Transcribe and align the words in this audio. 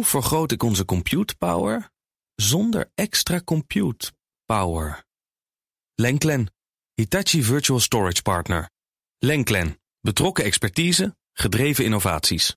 Hoe 0.00 0.08
vergroot 0.08 0.52
ik 0.52 0.62
onze 0.62 0.84
compute 0.84 1.36
power 1.36 1.90
zonder 2.34 2.90
extra 2.94 3.40
compute 3.44 4.12
power? 4.46 5.04
Lenklen, 5.94 6.52
Hitachi 6.94 7.42
Virtual 7.42 7.80
Storage 7.80 8.22
Partner. 8.22 8.70
Lenklen, 9.18 9.80
betrokken 10.00 10.44
expertise, 10.44 11.16
gedreven 11.32 11.84
innovaties. 11.84 12.56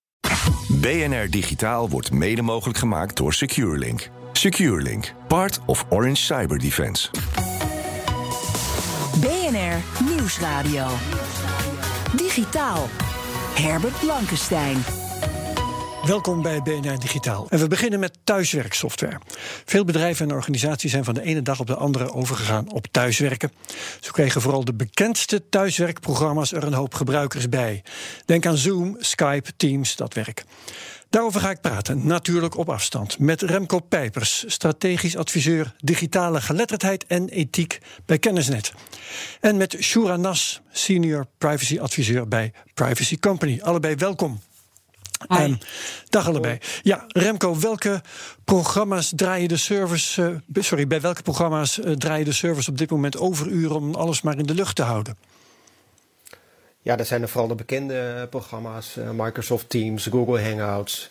BNR 0.67 1.29
Digitaal 1.29 1.89
wordt 1.89 2.11
mede 2.11 2.41
mogelijk 2.41 2.77
gemaakt 2.79 3.17
door 3.17 3.33
SecureLink. 3.33 4.09
SecureLink, 4.33 5.13
part 5.27 5.59
of 5.65 5.85
Orange 5.89 6.21
Cyber 6.21 6.59
Defense. 6.59 7.09
BNR 9.19 10.05
Nieuwsradio. 10.09 10.87
Digitaal. 12.15 12.87
Herbert 13.55 13.99
Blankenstein. 13.99 15.02
Welkom 16.05 16.41
bij 16.41 16.61
BNR 16.61 16.99
Digitaal. 16.99 17.47
En 17.49 17.59
we 17.59 17.67
beginnen 17.67 17.99
met 17.99 18.17
thuiswerksoftware. 18.23 19.19
Veel 19.65 19.85
bedrijven 19.85 20.29
en 20.29 20.35
organisaties 20.35 20.91
zijn 20.91 21.03
van 21.03 21.13
de 21.13 21.21
ene 21.21 21.41
dag 21.41 21.59
op 21.59 21.67
de 21.67 21.75
andere 21.75 22.13
overgegaan 22.13 22.71
op 22.71 22.87
thuiswerken. 22.91 23.51
Zo 23.99 24.11
kregen 24.11 24.41
vooral 24.41 24.65
de 24.65 24.73
bekendste 24.73 25.49
thuiswerkprogramma's 25.49 26.51
er 26.51 26.63
een 26.63 26.73
hoop 26.73 26.93
gebruikers 26.93 27.49
bij. 27.49 27.83
Denk 28.25 28.45
aan 28.45 28.57
Zoom, 28.57 28.95
Skype, 28.99 29.55
Teams, 29.57 29.95
dat 29.95 30.13
werk. 30.13 30.43
Daarover 31.09 31.41
ga 31.41 31.49
ik 31.49 31.61
praten, 31.61 32.07
natuurlijk 32.07 32.57
op 32.57 32.69
afstand, 32.69 33.19
met 33.19 33.41
Remco 33.41 33.79
Pijpers, 33.79 34.43
strategisch 34.47 35.17
adviseur 35.17 35.73
digitale 35.77 36.41
geletterdheid 36.41 37.05
en 37.05 37.29
ethiek 37.29 37.79
bij 38.05 38.19
Kennisnet. 38.19 38.73
En 39.39 39.57
met 39.57 39.77
Shura 39.79 40.15
Nas, 40.15 40.61
senior 40.71 41.27
privacy 41.37 41.79
adviseur 41.79 42.27
bij 42.27 42.53
Privacy 42.73 43.19
Company. 43.19 43.59
Allebei 43.61 43.95
welkom. 43.95 44.39
Um, 45.29 45.57
dag 46.09 46.27
allebei. 46.27 46.57
Ja, 46.81 47.03
Remco, 47.07 47.59
welke 47.59 48.01
programma's 48.43 49.11
draaien 49.15 49.47
de 49.47 49.57
servers. 49.57 50.17
Uh, 50.17 50.27
sorry, 50.53 50.87
bij 50.87 51.01
welke 51.01 51.21
programma's 51.21 51.79
uh, 51.79 51.91
draaien 51.91 52.25
de 52.25 52.31
servers 52.31 52.67
op 52.67 52.77
dit 52.77 52.89
moment 52.89 53.17
overuren 53.17 53.75
om 53.75 53.95
alles 53.95 54.21
maar 54.21 54.37
in 54.37 54.45
de 54.45 54.53
lucht 54.53 54.75
te 54.75 54.83
houden? 54.83 55.17
Ja, 56.81 56.95
dat 56.95 57.07
zijn 57.07 57.21
er 57.21 57.29
vooral 57.29 57.47
de 57.47 57.55
bekende 57.55 58.27
programma's: 58.29 58.97
uh, 58.97 59.09
Microsoft 59.09 59.69
Teams, 59.69 60.05
Google 60.05 60.41
Hangouts. 60.41 61.09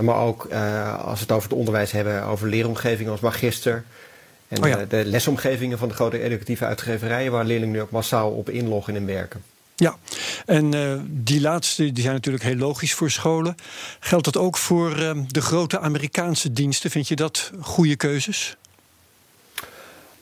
Maar 0.00 0.16
ook 0.16 0.44
als 1.04 1.18
we 1.18 1.24
het 1.24 1.32
over 1.32 1.48
het 1.48 1.58
onderwijs 1.58 1.90
hebben, 1.90 2.22
over 2.22 2.48
leeromgevingen 2.48 3.12
als 3.12 3.20
Magister. 3.20 3.84
En 4.48 4.62
oh 4.62 4.68
ja. 4.68 4.84
de 4.84 5.04
lesomgevingen 5.04 5.78
van 5.78 5.88
de 5.88 5.94
grote 5.94 6.20
educatieve 6.20 6.64
uitgeverijen, 6.64 7.32
waar 7.32 7.44
leerlingen 7.44 7.74
nu 7.74 7.80
ook 7.80 7.90
massaal 7.90 8.30
op 8.30 8.50
inloggen 8.50 8.96
en 8.96 9.06
werken. 9.06 9.42
Ja, 9.78 9.96
en 10.46 10.74
uh, 10.74 11.00
die 11.08 11.40
laatste 11.40 11.92
die 11.92 12.02
zijn 12.02 12.14
natuurlijk 12.14 12.44
heel 12.44 12.56
logisch 12.56 12.94
voor 12.94 13.10
scholen. 13.10 13.54
Geldt 14.00 14.24
dat 14.24 14.36
ook 14.36 14.56
voor 14.56 14.98
uh, 14.98 15.10
de 15.28 15.40
grote 15.40 15.78
Amerikaanse 15.78 16.52
diensten? 16.52 16.90
Vind 16.90 17.08
je 17.08 17.16
dat 17.16 17.50
goede 17.60 17.96
keuzes? 17.96 18.56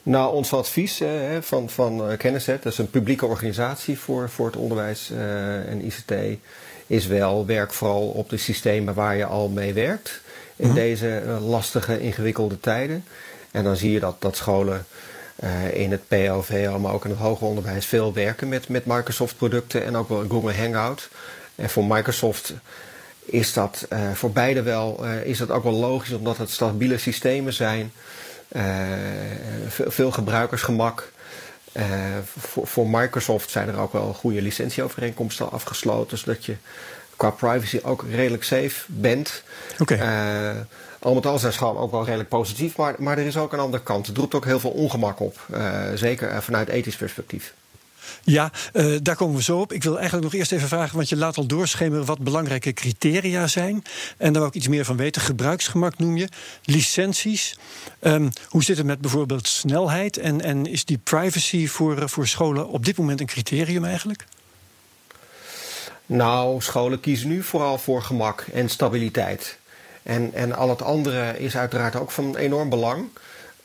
Nou, 0.03 0.33
ons 0.33 0.53
advies 0.53 1.01
uh, 1.01 1.09
van, 1.41 1.69
van 1.69 2.17
Kennisset, 2.17 2.63
dat 2.63 2.71
is 2.71 2.77
een 2.77 2.89
publieke 2.89 3.25
organisatie 3.25 3.99
voor, 3.99 4.29
voor 4.29 4.45
het 4.45 4.55
onderwijs 4.55 5.09
uh, 5.11 5.69
en 5.69 5.85
ICT, 5.85 6.13
is 6.87 7.07
wel 7.07 7.45
werk 7.45 7.73
vooral 7.73 8.07
op 8.07 8.29
de 8.29 8.37
systemen 8.37 8.93
waar 8.93 9.15
je 9.15 9.25
al 9.25 9.49
mee 9.49 9.73
werkt 9.73 10.21
in 10.55 10.65
-huh. 10.65 10.75
deze 10.75 11.23
lastige, 11.41 11.99
ingewikkelde 11.99 12.59
tijden. 12.59 13.03
En 13.51 13.63
dan 13.63 13.75
zie 13.75 13.91
je 13.91 13.99
dat, 13.99 14.21
dat 14.21 14.35
scholen 14.35 14.85
uh, 15.43 15.73
in 15.73 15.91
het 15.91 16.07
POV, 16.07 16.69
maar 16.79 16.93
ook 16.93 17.03
in 17.03 17.09
het 17.09 17.19
hoger 17.19 17.47
onderwijs 17.47 17.85
veel 17.85 18.13
werken 18.13 18.49
met, 18.49 18.69
met 18.69 18.85
Microsoft 18.85 19.37
producten 19.37 19.85
en 19.85 19.95
ook 19.95 20.09
wel 20.09 20.25
Google 20.29 20.53
Hangout. 20.53 21.09
En 21.55 21.69
voor 21.69 21.85
Microsoft 21.85 22.53
is 23.25 23.53
dat 23.53 23.87
uh, 23.93 24.11
voor 24.11 24.31
beide 24.31 24.61
wel, 24.61 25.05
uh, 25.05 25.25
is 25.25 25.37
dat 25.37 25.49
ook 25.49 25.63
wel 25.63 25.73
logisch 25.73 26.11
omdat 26.11 26.37
het 26.37 26.49
stabiele 26.49 26.97
systemen 26.97 27.53
zijn. 27.53 27.91
veel, 29.67 29.91
veel 29.91 30.11
gebruikersgemak. 30.11 31.11
voor, 32.37 32.67
voor 32.67 32.89
Microsoft 32.89 33.49
zijn 33.51 33.67
er 33.67 33.79
ook 33.79 33.93
wel 33.93 34.13
goede 34.13 34.41
licentieovereenkomsten 34.41 35.51
afgesloten, 35.51 36.17
zodat 36.17 36.45
je 36.45 36.55
qua 37.15 37.29
privacy 37.29 37.79
ook 37.83 38.05
redelijk 38.11 38.43
safe 38.43 38.85
bent. 38.87 39.43
Okay. 39.79 39.97
Uh, 39.97 40.59
al 40.99 41.13
met 41.13 41.25
al 41.25 41.39
zijn 41.39 41.61
ook 41.61 41.91
wel 41.91 42.05
redelijk 42.05 42.29
positief, 42.29 42.77
maar, 42.77 42.95
maar 42.97 43.17
er 43.17 43.25
is 43.25 43.37
ook 43.37 43.53
een 43.53 43.59
andere 43.59 43.83
kant. 43.83 44.07
Het 44.07 44.17
roept 44.17 44.33
ook 44.33 44.45
heel 44.45 44.59
veel 44.59 44.69
ongemak 44.69 45.19
op, 45.19 45.47
uh, 45.53 45.81
zeker 45.95 46.43
vanuit 46.43 46.67
ethisch 46.67 46.95
perspectief. 46.95 47.53
Ja, 48.23 48.51
uh, 48.73 48.97
daar 49.01 49.15
komen 49.15 49.35
we 49.35 49.43
zo 49.43 49.59
op. 49.59 49.73
Ik 49.73 49.83
wil 49.83 49.93
eigenlijk 49.93 50.23
nog 50.23 50.33
eerst 50.33 50.51
even 50.51 50.67
vragen, 50.67 50.95
want 50.95 51.09
je 51.09 51.15
laat 51.15 51.37
al 51.37 51.45
doorschemeren 51.45 52.05
wat 52.05 52.19
belangrijke 52.19 52.73
criteria 52.73 53.47
zijn. 53.47 53.83
En 54.17 54.33
daar 54.33 54.41
wil 54.41 54.45
ik 54.45 54.53
iets 54.53 54.67
meer 54.67 54.85
van 54.85 54.97
weten. 54.97 55.21
Gebruiksgemak 55.21 55.97
noem 55.97 56.17
je, 56.17 56.29
licenties. 56.63 57.57
Um, 58.01 58.29
hoe 58.49 58.63
zit 58.63 58.77
het 58.77 58.85
met 58.85 59.01
bijvoorbeeld 59.01 59.47
snelheid? 59.47 60.17
En, 60.17 60.41
en 60.41 60.65
is 60.65 60.85
die 60.85 60.97
privacy 60.97 61.67
voor, 61.67 62.09
voor 62.09 62.27
scholen 62.27 62.67
op 62.67 62.85
dit 62.85 62.97
moment 62.97 63.19
een 63.19 63.25
criterium 63.25 63.85
eigenlijk? 63.85 64.25
Nou, 66.05 66.61
scholen 66.61 66.99
kiezen 66.99 67.27
nu 67.27 67.43
vooral 67.43 67.77
voor 67.77 68.01
gemak 68.01 68.45
en 68.53 68.69
stabiliteit. 68.69 69.57
En, 70.03 70.33
en 70.33 70.55
al 70.55 70.69
het 70.69 70.81
andere 70.81 71.39
is 71.39 71.57
uiteraard 71.57 71.95
ook 71.95 72.11
van 72.11 72.35
enorm 72.35 72.69
belang. 72.69 73.07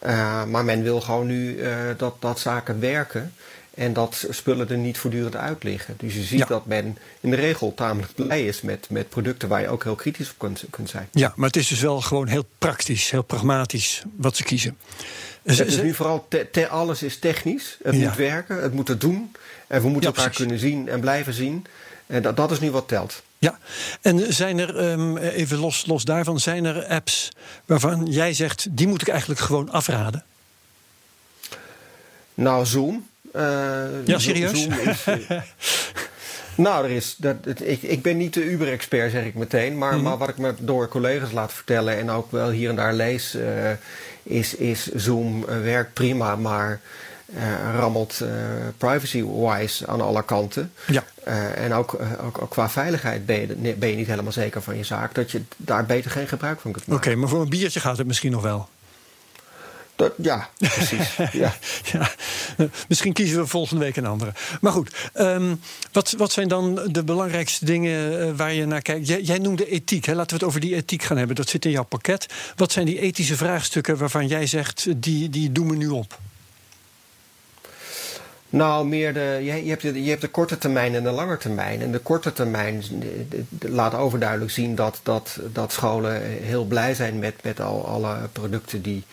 Uh, 0.06 0.44
maar 0.44 0.64
men 0.64 0.82
wil 0.82 1.00
gewoon 1.00 1.26
nu 1.26 1.56
uh, 1.56 1.72
dat, 1.96 2.14
dat 2.18 2.38
zaken 2.38 2.80
werken. 2.80 3.32
En 3.74 3.92
dat 3.92 4.26
spullen 4.30 4.68
er 4.68 4.76
niet 4.76 4.98
voortdurend 4.98 5.36
uit 5.36 5.62
liggen. 5.62 5.94
Dus 5.98 6.14
je 6.14 6.22
ziet 6.22 6.38
ja. 6.38 6.46
dat 6.46 6.66
men 6.66 6.98
in 7.20 7.30
de 7.30 7.36
regel 7.36 7.74
tamelijk 7.74 8.14
blij 8.14 8.46
is 8.46 8.60
met, 8.60 8.86
met 8.90 9.08
producten 9.08 9.48
waar 9.48 9.60
je 9.60 9.68
ook 9.68 9.84
heel 9.84 9.94
kritisch 9.94 10.30
op 10.30 10.38
kunt, 10.38 10.64
kunt 10.70 10.88
zijn. 10.88 11.08
Ja, 11.12 11.32
maar 11.36 11.46
het 11.46 11.56
is 11.56 11.68
dus 11.68 11.80
wel 11.80 12.00
gewoon 12.00 12.26
heel 12.26 12.44
praktisch, 12.58 13.10
heel 13.10 13.22
pragmatisch 13.22 14.02
wat 14.16 14.36
ze 14.36 14.42
kiezen. 14.42 14.78
Het 15.42 15.66
is 15.66 15.82
nu 15.82 15.94
vooral, 15.94 16.26
te, 16.28 16.48
te, 16.52 16.68
alles 16.68 17.02
is 17.02 17.18
technisch. 17.18 17.78
Het 17.82 17.94
ja. 17.94 18.08
moet 18.08 18.16
werken, 18.16 18.62
het 18.62 18.72
moet 18.72 18.88
het 18.88 19.00
doen. 19.00 19.32
En 19.66 19.82
we 19.82 19.88
moeten 19.88 20.10
ja, 20.10 20.16
elkaar 20.16 20.34
kunnen 20.34 20.58
zien 20.58 20.88
en 20.88 21.00
blijven 21.00 21.32
zien. 21.32 21.66
En 22.10 22.22
dat, 22.22 22.36
dat 22.36 22.50
is 22.50 22.60
nu 22.60 22.70
wat 22.70 22.88
telt. 22.88 23.22
Ja, 23.38 23.58
en 24.00 24.32
zijn 24.32 24.58
er, 24.58 24.90
um, 24.90 25.16
even 25.16 25.58
los, 25.58 25.86
los 25.86 26.04
daarvan, 26.04 26.40
zijn 26.40 26.64
er 26.64 26.86
apps 26.86 27.28
waarvan 27.64 28.06
jij 28.06 28.32
zegt, 28.32 28.66
die 28.70 28.86
moet 28.86 29.02
ik 29.02 29.08
eigenlijk 29.08 29.40
gewoon 29.40 29.70
afraden? 29.70 30.24
Nou, 32.34 32.66
Zoom. 32.66 33.08
Uh, 33.36 33.42
ja, 34.04 34.18
serieus? 34.18 34.62
Zoom 34.62 34.72
is, 34.72 35.06
uh, 35.06 35.30
nou, 36.66 36.84
er 36.84 36.90
is, 36.90 37.14
dat, 37.18 37.36
ik, 37.60 37.82
ik 37.82 38.02
ben 38.02 38.16
niet 38.16 38.34
de 38.34 38.44
Uber-expert, 38.44 39.10
zeg 39.10 39.24
ik 39.24 39.34
meteen. 39.34 39.78
Maar, 39.78 39.96
mm. 39.96 40.02
maar 40.02 40.18
wat 40.18 40.28
ik 40.28 40.38
me 40.38 40.54
door 40.58 40.88
collega's 40.88 41.32
laat 41.32 41.52
vertellen 41.52 41.96
en 41.96 42.10
ook 42.10 42.30
wel 42.30 42.50
hier 42.50 42.68
en 42.68 42.76
daar 42.76 42.94
lees, 42.94 43.34
uh, 43.34 43.70
is, 44.22 44.54
is 44.54 44.86
Zoom 44.86 45.44
werkt 45.44 45.92
prima, 45.92 46.36
maar 46.36 46.80
rammelt 47.78 48.20
uh, 48.22 48.28
privacy-wise 48.76 49.86
aan 49.86 50.00
alle 50.00 50.24
kanten. 50.24 50.72
Ja. 50.86 51.04
Uh, 51.28 51.64
en 51.64 51.72
ook, 51.72 51.98
ook, 52.22 52.42
ook, 52.42 52.50
qua 52.50 52.70
veiligheid 52.70 53.26
ben 53.26 53.40
je, 53.40 53.74
ben 53.74 53.88
je 53.88 53.96
niet 53.96 54.06
helemaal 54.06 54.32
zeker 54.32 54.62
van 54.62 54.76
je 54.76 54.84
zaak. 54.84 55.14
Dat 55.14 55.30
je 55.30 55.42
daar 55.56 55.86
beter 55.86 56.10
geen 56.10 56.28
gebruik 56.28 56.60
van 56.60 56.72
kunt 56.72 56.86
maken. 56.86 57.00
Oké, 57.00 57.08
okay, 57.08 57.20
maar 57.20 57.28
voor 57.28 57.40
een 57.40 57.48
biertje 57.48 57.80
gaat 57.80 57.98
het 57.98 58.06
misschien 58.06 58.32
nog 58.32 58.42
wel. 58.42 58.68
Dat, 60.00 60.12
ja, 60.16 60.48
precies. 60.58 61.16
ja. 61.32 61.54
ja. 61.92 62.10
Misschien 62.88 63.12
kiezen 63.12 63.40
we 63.40 63.46
volgende 63.46 63.84
week 63.84 63.96
een 63.96 64.06
andere. 64.06 64.32
Maar 64.60 64.72
goed, 64.72 65.10
um, 65.14 65.60
wat, 65.92 66.14
wat 66.16 66.32
zijn 66.32 66.48
dan 66.48 66.80
de 66.90 67.04
belangrijkste 67.04 67.64
dingen 67.64 68.36
waar 68.36 68.52
je 68.52 68.66
naar 68.66 68.82
kijkt? 68.82 69.06
Jij, 69.06 69.20
jij 69.20 69.38
noemde 69.38 69.66
ethiek. 69.66 70.04
Hè? 70.04 70.14
Laten 70.14 70.30
we 70.30 70.34
het 70.34 70.44
over 70.44 70.60
die 70.60 70.74
ethiek 70.74 71.02
gaan 71.02 71.16
hebben. 71.16 71.36
Dat 71.36 71.48
zit 71.48 71.64
in 71.64 71.70
jouw 71.70 71.84
pakket. 71.84 72.26
Wat 72.56 72.72
zijn 72.72 72.86
die 72.86 73.00
ethische 73.00 73.36
vraagstukken 73.36 73.96
waarvan 73.96 74.26
jij 74.26 74.46
zegt, 74.46 74.86
die, 75.02 75.30
die 75.30 75.52
doen 75.52 75.68
we 75.68 75.76
nu 75.76 75.88
op? 75.88 76.18
Nou, 78.50 78.86
meer 78.86 79.14
de, 79.14 79.38
je, 79.42 79.64
je, 79.64 79.70
hebt 79.70 79.82
de, 79.82 80.02
je 80.02 80.10
hebt 80.10 80.20
de 80.20 80.28
korte 80.28 80.58
termijn 80.58 80.94
en 80.94 81.02
de 81.02 81.10
lange 81.10 81.36
termijn. 81.36 81.82
En 81.82 81.92
de 81.92 81.98
korte 81.98 82.32
termijn 82.32 82.82
laat 83.60 83.94
overduidelijk 83.94 84.50
zien 84.50 84.74
dat, 84.74 85.00
dat, 85.02 85.38
dat 85.52 85.72
scholen 85.72 86.22
heel 86.22 86.64
blij 86.64 86.94
zijn 86.94 87.18
met, 87.18 87.34
met 87.42 87.60
al 87.60 87.86
alle 87.86 88.16
producten 88.32 88.82
die 88.82 89.04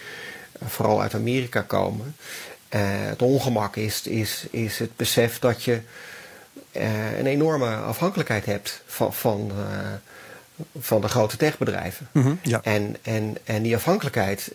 vooral 0.66 1.02
uit 1.02 1.14
Amerika 1.14 1.62
komen. 1.62 2.16
Uh, 2.76 2.82
het 2.84 3.22
ongemak 3.22 3.76
is, 3.76 4.08
is, 4.08 4.46
is 4.52 4.80
het 4.80 4.96
besef 4.96 5.40
dat 5.40 5.64
je 5.64 5.80
uh, 6.72 7.20
een 7.20 7.26
enorme 7.26 7.76
afhankelijkheid 7.76 8.46
hebt 8.46 8.82
van, 8.86 9.14
van, 9.14 9.52
uh, 9.58 9.64
van 10.80 11.02
de 11.02 11.08
grote 11.08 11.38
techbedrijven. 11.38 12.08
Mm 12.12 12.22
-hmm, 12.22 12.40
ja. 12.42 12.60
en, 12.64 12.96
en, 13.02 13.38
en 13.44 13.62
die 13.62 13.76
afhankelijkheid 13.76 14.52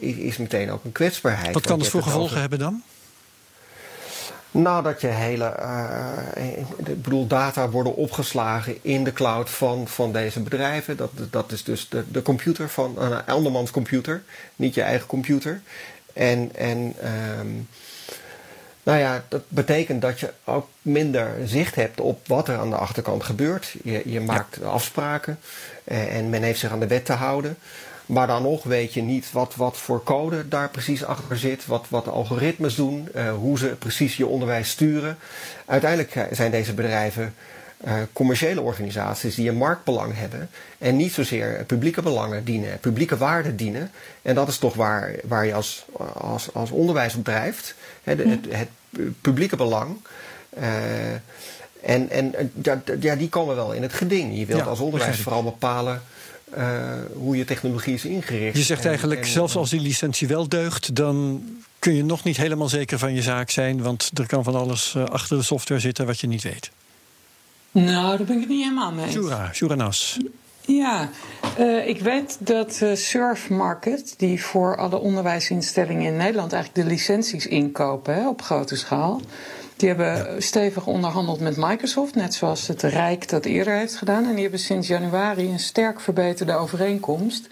is 0.00 0.36
meteen 0.36 0.70
ook 0.70 0.84
een 0.84 0.92
kwetsbaarheid. 0.92 1.54
Wat 1.54 1.66
kan 1.66 1.78
het 1.78 1.88
voor 1.88 2.02
gevolgen 2.02 2.40
hebben 2.40 2.58
dan? 2.58 2.82
Nou, 4.50 4.82
dat 4.82 5.00
je 5.00 5.06
hele. 5.06 5.54
Uh, 5.58 6.58
ik 6.76 7.02
bedoel, 7.02 7.26
data 7.26 7.68
worden 7.68 7.94
opgeslagen 7.94 8.78
in 8.82 9.04
de 9.04 9.12
cloud 9.12 9.50
van, 9.50 9.88
van 9.88 10.12
deze 10.12 10.40
bedrijven. 10.40 10.96
Dat, 10.96 11.10
dat 11.30 11.52
is 11.52 11.64
dus 11.64 11.88
de, 11.88 12.04
de 12.10 12.22
computer 12.22 12.68
van 12.68 12.94
een 12.98 13.26
andermans 13.26 13.70
computer, 13.70 14.22
niet 14.56 14.74
je 14.74 14.82
eigen 14.82 15.06
computer. 15.06 15.60
En, 16.12 16.50
en 16.54 16.94
um, 17.38 17.68
Nou 18.82 18.98
ja, 18.98 19.24
dat 19.28 19.42
betekent 19.48 20.02
dat 20.02 20.20
je 20.20 20.32
ook 20.44 20.68
minder 20.82 21.34
zicht 21.44 21.74
hebt 21.74 22.00
op 22.00 22.26
wat 22.26 22.48
er 22.48 22.58
aan 22.58 22.70
de 22.70 22.76
achterkant 22.76 23.24
gebeurt. 23.24 23.74
Je, 23.84 24.02
je 24.04 24.20
maakt 24.20 24.62
afspraken 24.62 25.38
eh, 25.84 26.16
en 26.16 26.30
men 26.30 26.42
heeft 26.42 26.58
zich 26.58 26.70
aan 26.70 26.80
de 26.80 26.86
wet 26.86 27.04
te 27.04 27.12
houden. 27.12 27.56
Maar 28.08 28.26
dan 28.26 28.42
nog 28.42 28.64
weet 28.64 28.94
je 28.94 29.02
niet 29.02 29.32
wat, 29.32 29.54
wat 29.56 29.76
voor 29.76 30.02
code 30.02 30.48
daar 30.48 30.68
precies 30.68 31.04
achter 31.04 31.38
zit, 31.38 31.66
wat, 31.66 31.86
wat 31.88 32.04
de 32.04 32.10
algoritmes 32.10 32.74
doen, 32.74 33.08
uh, 33.14 33.32
hoe 33.32 33.58
ze 33.58 33.66
precies 33.66 34.16
je 34.16 34.26
onderwijs 34.26 34.70
sturen. 34.70 35.18
Uiteindelijk 35.66 36.28
zijn 36.30 36.50
deze 36.50 36.74
bedrijven 36.74 37.34
uh, 37.86 37.92
commerciële 38.12 38.60
organisaties 38.60 39.34
die 39.34 39.48
een 39.48 39.56
marktbelang 39.56 40.16
hebben 40.16 40.50
en 40.78 40.96
niet 40.96 41.12
zozeer 41.12 41.64
publieke 41.66 42.02
belangen 42.02 42.44
dienen, 42.44 42.78
publieke 42.78 43.16
waarden 43.16 43.56
dienen. 43.56 43.90
En 44.22 44.34
dat 44.34 44.48
is 44.48 44.58
toch 44.58 44.74
waar, 44.74 45.14
waar 45.24 45.46
je 45.46 45.54
als, 45.54 45.84
als, 46.14 46.54
als 46.54 46.70
onderwijs 46.70 47.14
op 47.14 47.24
drijft, 47.24 47.74
hè, 48.02 48.16
de, 48.16 48.28
het, 48.28 48.46
het, 48.48 48.68
publieke 49.20 49.56
belang. 49.56 49.96
Uh, 50.58 51.12
en 51.82 52.10
en 52.10 52.52
ja, 53.00 53.14
die 53.14 53.28
komen 53.28 53.54
wel 53.54 53.72
in 53.72 53.82
het 53.82 53.92
geding. 53.92 54.38
Je 54.38 54.46
wilt 54.46 54.66
als 54.66 54.80
onderwijs 54.80 55.20
vooral 55.20 55.42
bepalen 55.42 56.02
uh, 56.56 56.92
hoe 57.12 57.36
je 57.36 57.44
technologie 57.44 57.94
is 57.94 58.04
ingericht. 58.04 58.56
Je 58.56 58.62
zegt 58.62 58.84
eigenlijk, 58.84 59.20
en, 59.20 59.26
zelfs 59.26 59.56
als 59.56 59.70
die 59.70 59.80
licentie 59.80 60.28
wel 60.28 60.48
deugt, 60.48 60.94
dan 60.94 61.42
kun 61.78 61.94
je 61.94 62.04
nog 62.04 62.24
niet 62.24 62.36
helemaal 62.36 62.68
zeker 62.68 62.98
van 62.98 63.14
je 63.14 63.22
zaak 63.22 63.50
zijn, 63.50 63.82
want 63.82 64.10
er 64.14 64.26
kan 64.26 64.44
van 64.44 64.54
alles 64.54 64.94
uh, 64.96 65.04
achter 65.04 65.36
de 65.36 65.42
software 65.42 65.80
zitten 65.80 66.06
wat 66.06 66.20
je 66.20 66.26
niet 66.26 66.42
weet. 66.42 66.70
Nou, 67.70 68.16
daar 68.16 68.26
ben 68.26 68.34
ik 68.34 68.40
het 68.40 68.48
niet 68.48 68.62
helemaal 68.62 68.92
mee. 68.92 69.10
Shura, 69.10 69.52
Shura 69.52 69.74
Nas. 69.74 70.18
Ja, 70.60 71.10
uh, 71.58 71.88
ik 71.88 72.00
weet 72.00 72.36
dat 72.40 72.80
uh, 72.82 72.94
Surfmarket, 72.94 74.14
die 74.16 74.42
voor 74.44 74.76
alle 74.76 74.98
onderwijsinstellingen 74.98 76.06
in 76.06 76.16
Nederland 76.16 76.52
eigenlijk 76.52 76.84
de 76.84 76.94
licenties 76.94 77.46
inkopen 77.46 78.14
hè, 78.14 78.28
op 78.28 78.42
grote 78.42 78.76
schaal. 78.76 79.20
Die 79.78 79.88
hebben 79.88 80.42
stevig 80.42 80.86
onderhandeld 80.86 81.40
met 81.40 81.56
Microsoft, 81.56 82.14
net 82.14 82.34
zoals 82.34 82.66
het 82.66 82.82
Rijk 82.82 83.28
dat 83.28 83.44
eerder 83.44 83.74
heeft 83.74 83.96
gedaan. 83.96 84.24
En 84.24 84.32
die 84.32 84.42
hebben 84.42 84.60
sinds 84.60 84.88
januari 84.88 85.48
een 85.48 85.58
sterk 85.58 86.00
verbeterde 86.00 86.52
overeenkomst. 86.52 87.46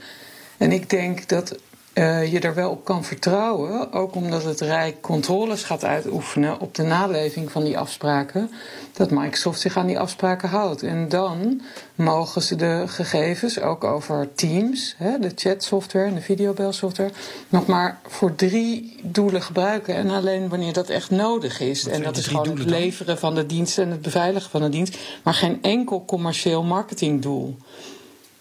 En 0.56 0.72
ik 0.72 0.90
denk 0.90 1.28
dat 1.28 1.58
uh, 1.98 2.32
je 2.32 2.40
er 2.40 2.54
wel 2.54 2.70
op 2.70 2.84
kan 2.84 3.04
vertrouwen, 3.04 3.92
ook 3.92 4.14
omdat 4.14 4.44
het 4.44 4.60
Rijk 4.60 5.00
controles 5.00 5.62
gaat 5.62 5.84
uitoefenen 5.84 6.60
op 6.60 6.74
de 6.74 6.82
naleving 6.82 7.50
van 7.50 7.64
die 7.64 7.78
afspraken, 7.78 8.50
dat 8.92 9.10
Microsoft 9.10 9.60
zich 9.60 9.76
aan 9.76 9.86
die 9.86 9.98
afspraken 9.98 10.48
houdt. 10.48 10.82
En 10.82 11.08
dan 11.08 11.60
mogen 11.94 12.42
ze 12.42 12.56
de 12.56 12.84
gegevens, 12.86 13.60
ook 13.60 13.84
over 13.84 14.28
Teams, 14.34 14.94
hè, 14.98 15.18
de 15.18 15.32
chatsoftware 15.34 16.06
en 16.06 16.14
de 16.14 16.20
videobelsoftware, 16.20 17.12
nog 17.48 17.66
maar 17.66 18.00
voor 18.06 18.34
drie 18.34 18.96
doelen 19.02 19.42
gebruiken. 19.42 19.94
En 19.94 20.10
alleen 20.10 20.48
wanneer 20.48 20.72
dat 20.72 20.88
echt 20.88 21.10
nodig 21.10 21.60
is. 21.60 21.84
Wat 21.84 21.92
en 21.92 22.02
dat 22.02 22.16
is 22.16 22.26
gewoon 22.26 22.48
het 22.48 22.56
dan? 22.56 22.68
leveren 22.68 23.18
van 23.18 23.34
de 23.34 23.46
dienst 23.46 23.78
en 23.78 23.90
het 23.90 24.02
beveiligen 24.02 24.50
van 24.50 24.62
de 24.62 24.68
dienst, 24.68 24.98
maar 25.22 25.34
geen 25.34 25.62
enkel 25.62 26.04
commercieel 26.04 26.62
marketingdoel. 26.62 27.56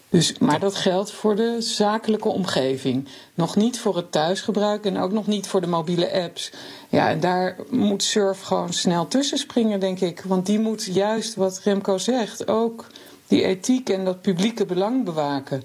Dus, 0.08 0.38
maar 0.38 0.60
dat 0.60 0.74
geldt 0.74 1.10
voor 1.10 1.36
de 1.36 1.56
zakelijke 1.58 2.28
omgeving. 2.28 3.08
Nog 3.34 3.56
niet 3.56 3.78
voor 3.78 3.96
het 3.96 4.12
thuisgebruik 4.12 4.84
en 4.84 4.98
ook 4.98 5.12
nog 5.12 5.26
niet 5.26 5.46
voor 5.46 5.60
de 5.60 5.66
mobiele 5.66 6.12
apps. 6.12 6.52
Ja, 6.88 7.08
en 7.08 7.20
daar 7.20 7.56
moet 7.70 8.02
Surf 8.02 8.40
gewoon 8.40 8.72
snel 8.72 9.08
tussen 9.08 9.38
springen, 9.38 9.80
denk 9.80 10.00
ik. 10.00 10.22
Want 10.26 10.46
die 10.46 10.58
moet 10.58 10.84
juist, 10.84 11.34
wat 11.34 11.60
Remco 11.64 11.98
zegt, 11.98 12.48
ook 12.48 12.86
die 13.26 13.44
ethiek 13.44 13.88
en 13.88 14.04
dat 14.04 14.22
publieke 14.22 14.66
belang 14.66 15.04
bewaken. 15.04 15.62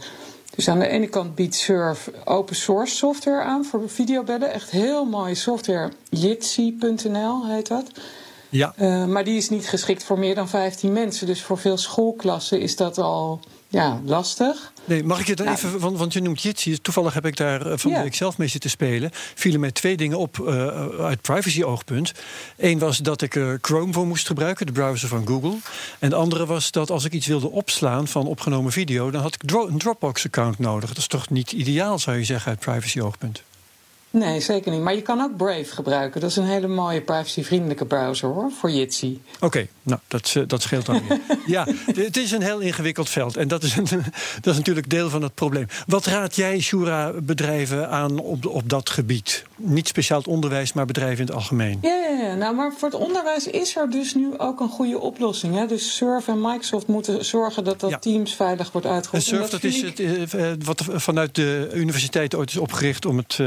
Dus 0.56 0.70
aan 0.70 0.80
de 0.80 0.88
ene 0.88 1.08
kant 1.08 1.36
biedt 1.36 1.56
Surf 1.56 2.12
open 2.26 2.56
source 2.56 2.96
software 2.96 3.42
aan 3.42 3.66
voor 3.66 3.90
videobellen. 3.90 4.54
Echt 4.54 4.70
heel 4.70 5.06
mooie 5.06 5.36
software. 5.36 5.92
Jitsi.nl 6.10 7.48
heet 7.48 7.68
dat. 7.68 7.92
Ja. 8.50 8.74
Uh, 8.80 9.06
maar 9.06 9.24
die 9.24 9.38
is 9.38 9.50
niet 9.50 9.68
geschikt 9.68 10.04
voor 10.04 10.20
meer 10.20 10.36
dan 10.36 10.50
15 10.50 10.94
mensen. 10.94 11.28
Dus 11.28 11.42
voor 11.42 11.58
veel 11.58 11.78
schoolklassen 11.78 12.60
is 12.60 12.76
dat 12.76 12.98
al 12.98 13.40
ja, 13.72 14.02
lastig. 14.06 14.72
Nee, 14.86 15.04
mag 15.04 15.20
ik 15.20 15.28
je 15.28 15.36
dan 15.36 15.46
Nou, 15.46 15.58
even, 15.58 15.80
want, 15.80 15.98
want 15.98 16.14
je 16.14 16.22
noemt 16.22 16.42
Jitsi, 16.42 16.82
toevallig 16.82 17.14
heb 17.14 17.26
ik 17.26 17.38
daar 17.38 17.66
eh, 17.66 17.78
van 17.78 17.92
Ja. 17.92 18.02
week 18.02 18.16
zelf 18.16 18.38
mee 18.38 18.48
zitten 18.48 18.70
spelen. 18.70 19.10
Vielen 19.14 19.60
mij 19.60 19.72
twee 19.72 19.98
dingen 19.98 20.18
op 20.18 20.40
eh, 20.48 20.68
uit 21.00 21.22
privacy-oogpunt. 21.22 22.12
Eén 22.58 22.80
was 22.80 22.98
dat 22.98 23.22
ik 23.22 23.36
er 23.36 23.58
Chrome 23.62 23.94
voor 23.94 24.08
moest 24.08 24.28
gebruiken, 24.28 24.66
de 24.66 24.72
browser 24.72 25.08
van 25.08 25.28
Google. 25.28 25.56
En 26.00 26.10
de 26.10 26.16
andere 26.16 26.46
was 26.46 26.72
dat 26.72 26.90
als 26.90 27.06
ik 27.06 27.14
iets 27.14 27.28
wilde 27.28 27.50
opslaan 27.52 28.08
van 28.08 28.28
opgenomen 28.28 28.72
video, 28.72 29.12
dan 29.12 29.22
had 29.22 29.34
ik 29.34 29.42
dro- 29.46 29.68
een 29.68 29.78
Dropbox-account 29.78 30.60
nodig. 30.60 30.90
Dat 30.90 30.98
is 30.98 31.08
toch 31.08 31.30
niet 31.30 31.52
ideaal, 31.52 32.00
zou 32.00 32.18
je 32.18 32.24
zeggen, 32.24 32.50
uit 32.50 32.60
privacy-oogpunt? 32.60 33.42
Nee, 34.14 34.40
zeker 34.40 34.72
niet. 34.72 34.82
Maar 34.82 34.96
je 34.96 35.02
kan 35.02 35.22
ook 35.22 35.38
Brave 35.38 35.66
gebruiken. 35.66 36.22
Dat 36.22 36.30
is 36.30 36.36
een 36.36 36.46
hele 36.46 36.68
mooie 36.68 37.02
privacyvriendelijke 37.02 37.86
browser 37.86 38.30
hoor, 38.30 38.52
voor 38.60 38.72
Jitsi. 38.72 39.22
Oké, 39.40 39.68
nou, 39.84 40.00
dat, 40.08 40.34
eh, 40.38 40.44
dat 40.48 40.62
scheelt 40.62 40.86
dan 40.86 41.02
weer. 41.08 41.20
ja, 41.56 41.68
het 41.94 42.18
is 42.18 42.32
een 42.32 42.42
heel 42.42 42.60
ingewikkeld 42.60 43.10
veld. 43.10 43.38
En 43.38 43.48
dat 43.48 43.64
is, 43.64 43.76
een, 43.76 43.84
dat 44.42 44.54
is 44.54 44.58
natuurlijk 44.58 44.90
deel 44.90 45.10
van 45.10 45.22
het 45.22 45.34
probleem. 45.34 45.66
Wat 45.88 46.06
raad 46.06 46.36
jij, 46.36 46.60
Shura, 46.60 47.12
bedrijven 47.24 47.90
aan 47.90 48.20
op, 48.20 48.46
op 48.46 48.70
dat 48.70 48.90
gebied? 48.90 49.44
Niet 49.56 49.88
speciaal 49.88 50.18
het 50.18 50.28
onderwijs, 50.28 50.74
maar 50.74 50.86
bedrijven 50.86 51.20
in 51.20 51.26
het 51.26 51.36
algemeen. 51.36 51.80
Ja, 51.82 51.96
ja, 52.10 52.26
ja. 52.28 52.36
Nou, 52.36 52.56
maar 52.56 52.74
voor 52.78 52.90
het 52.90 52.98
onderwijs 53.00 53.48
is 53.48 53.76
er 53.76 53.90
dus 53.90 54.14
nu 54.16 54.38
ook 54.38 54.60
een 54.60 54.70
goede 54.70 55.00
oplossing. 55.00 55.56
Hè? 55.56 55.66
Dus 55.66 55.96
Surf 55.96 56.28
en 56.28 56.42
Microsoft 56.42 56.88
moeten 56.88 57.26
zorgen 57.26 57.64
dat 57.64 57.80
dat 57.80 57.90
Ja. 57.90 57.98
Teams 58.00 58.36
veilig 58.36 58.72
wordt 58.72 58.88
En 58.88 58.94
uitgevoerd. 58.94 59.24
Surf, 59.24 59.44
En 59.44 59.50
dat 59.50 59.60
vind 59.60 59.74
is 59.74 59.82
ik- 59.82 59.98
het, 59.98 60.34
eh, 60.34 60.52
eh, 60.52 60.58
wat 60.64 60.84
vanuit 60.88 61.36
de 61.36 61.70
universiteit 61.74 62.36
ooit 62.36 62.50
is 62.50 62.58
opgericht 62.58 63.06
om 63.06 63.18
het 63.18 63.40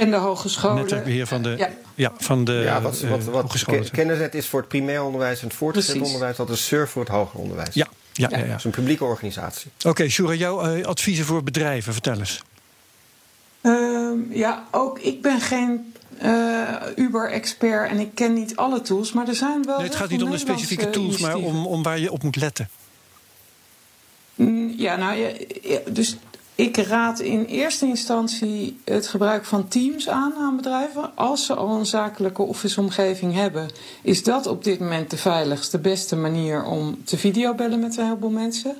En 0.00 0.10
de 0.10 0.16
hogescholen. 0.16 0.76
netwerkbeheer 0.76 1.26
van 1.26 1.42
de, 1.42 1.54
Ja. 1.58 1.70
ja. 1.94 2.12
van 2.18 2.44
de 2.44 2.52
ja, 2.52 2.80
wat, 2.80 3.00
eh, 3.00 3.10
wat, 3.10 3.24
wat 3.24 3.42
hogescholen. 3.42 3.82
Ke- 3.84 3.90
Kennisnet 3.90 4.34
is 4.34 4.46
voor 4.46 4.60
het 4.60 4.68
primair 4.68 5.02
onderwijs 5.02 5.40
en 5.40 5.46
het 5.46 5.56
voortgezet 5.56 5.90
Precies. 5.90 6.12
onderwijs. 6.12 6.36
Dat 6.36 6.50
is 6.50 6.66
Surf 6.66 6.90
voor 6.90 7.02
het 7.02 7.10
hoger 7.10 7.40
onderwijs. 7.40 7.74
Ja, 7.74 7.88
ja, 8.12 8.28
ja. 8.30 8.36
Ja. 8.36 8.42
ja. 8.44 8.50
Dat 8.50 8.58
is 8.58 8.64
een 8.64 8.70
publieke 8.70 9.04
organisatie. 9.04 9.70
Oké, 9.86 10.08
Shura, 10.08 10.34
jouw 10.34 10.60
eh, 10.62 10.86
adviezen 10.86 11.24
voor 11.24 11.42
bedrijven, 11.42 11.92
vertel 11.92 12.18
eens. 12.18 12.42
Ehm, 13.60 14.18
ja, 14.30 14.64
ook 14.70 14.98
ik 14.98 15.22
ben 15.22 15.40
geen 15.40 15.94
eh, 16.18 16.62
Uber-expert 16.96 17.90
en 17.90 17.98
ik 17.98 18.14
ken 18.14 18.32
niet 18.32 18.56
alle 18.56 18.80
tools. 18.80 19.12
Maar 19.12 19.28
er 19.28 19.34
zijn 19.34 19.62
wel. 19.64 19.76
Nee, 19.78 19.86
het 19.86 19.96
gaat 19.96 20.10
niet 20.10 20.22
om 20.22 20.30
de 20.30 20.38
specifieke 20.38 20.90
tools, 20.90 21.18
maar 21.18 21.34
om, 21.36 21.66
om 21.66 21.82
waar 21.82 21.98
je 21.98 22.12
op 22.12 22.22
moet 22.22 22.36
letten. 22.36 22.68
Mm, 24.34 24.74
Ja, 24.76 24.96
nou 24.96 25.18
ja, 25.18 25.28
ja, 25.62 25.78
dus 25.90 26.16
ik 26.60 26.76
raad 26.76 27.20
in 27.20 27.44
eerste 27.44 27.86
instantie 27.86 28.80
het 28.84 29.06
gebruik 29.06 29.44
van 29.44 29.68
Teams 29.68 30.08
aan 30.08 30.34
aan 30.34 30.56
bedrijven. 30.56 31.16
Als 31.16 31.46
ze 31.46 31.54
al 31.54 31.78
een 31.78 31.86
zakelijke 31.86 32.42
office-omgeving 32.42 33.34
hebben, 33.34 33.70
is 34.02 34.22
dat 34.22 34.46
op 34.46 34.64
dit 34.64 34.80
moment 34.80 35.10
de 35.10 35.16
veiligste, 35.16 35.78
beste 35.78 36.16
manier 36.16 36.64
om 36.64 37.04
te 37.04 37.18
videobellen 37.18 37.80
met 37.80 37.96
een 37.96 38.04
heleboel 38.04 38.30
mensen. 38.30 38.76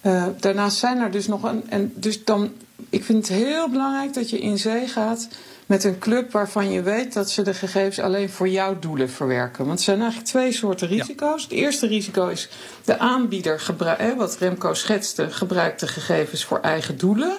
Eh, 0.00 0.26
daarnaast 0.40 0.78
zijn 0.78 0.98
er 0.98 1.10
dus 1.10 1.26
nog 1.26 1.42
een. 1.42 1.70
En 1.70 1.92
dus 1.94 2.24
dan, 2.24 2.52
ik 2.90 3.04
vind 3.04 3.28
het 3.28 3.36
heel 3.36 3.68
belangrijk 3.68 4.14
dat 4.14 4.30
je 4.30 4.38
in 4.38 4.58
zee 4.58 4.86
gaat 4.86 5.28
met 5.68 5.84
een 5.84 5.98
club 5.98 6.32
waarvan 6.32 6.70
je 6.70 6.82
weet 6.82 7.12
dat 7.12 7.30
ze 7.30 7.42
de 7.42 7.54
gegevens 7.54 7.98
alleen 7.98 8.30
voor 8.30 8.48
jouw 8.48 8.78
doelen 8.78 9.10
verwerken. 9.10 9.66
Want 9.66 9.78
er 9.78 9.84
zijn 9.84 10.00
eigenlijk 10.00 10.28
twee 10.28 10.52
soorten 10.52 10.88
risico's. 10.88 11.42
Het 11.42 11.52
eerste 11.52 11.86
risico 11.86 12.26
is 12.26 12.48
de 12.84 12.98
aanbieder, 12.98 13.74
wat 14.16 14.36
Remco 14.38 14.74
schetste, 14.74 15.30
gebruikt 15.30 15.80
de 15.80 15.86
gegevens 15.86 16.44
voor 16.44 16.60
eigen 16.60 16.98
doelen. 16.98 17.36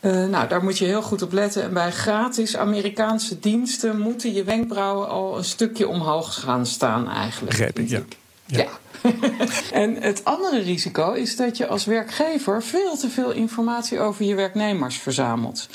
Eh, 0.00 0.24
nou, 0.24 0.48
daar 0.48 0.62
moet 0.62 0.78
je 0.78 0.84
heel 0.84 1.02
goed 1.02 1.22
op 1.22 1.32
letten. 1.32 1.62
En 1.62 1.72
bij 1.72 1.90
gratis 1.90 2.56
Amerikaanse 2.56 3.38
diensten 3.38 3.98
moeten 3.98 4.32
je 4.32 4.44
wenkbrauwen 4.44 5.08
al 5.08 5.36
een 5.36 5.44
stukje 5.44 5.88
omhoog 5.88 6.40
gaan 6.40 6.66
staan 6.66 7.08
eigenlijk. 7.10 7.50
Begrijp 7.50 7.78
ik, 7.78 7.88
ja. 7.88 8.02
ja. 8.46 8.68
en 9.82 10.02
het 10.02 10.24
andere 10.24 10.58
risico 10.60 11.12
is 11.12 11.36
dat 11.36 11.56
je 11.56 11.66
als 11.66 11.84
werkgever 11.84 12.62
veel 12.62 12.96
te 12.96 13.08
veel 13.08 13.30
informatie 13.30 14.00
over 14.00 14.24
je 14.24 14.34
werknemers 14.34 14.96
verzamelt. 14.96 15.68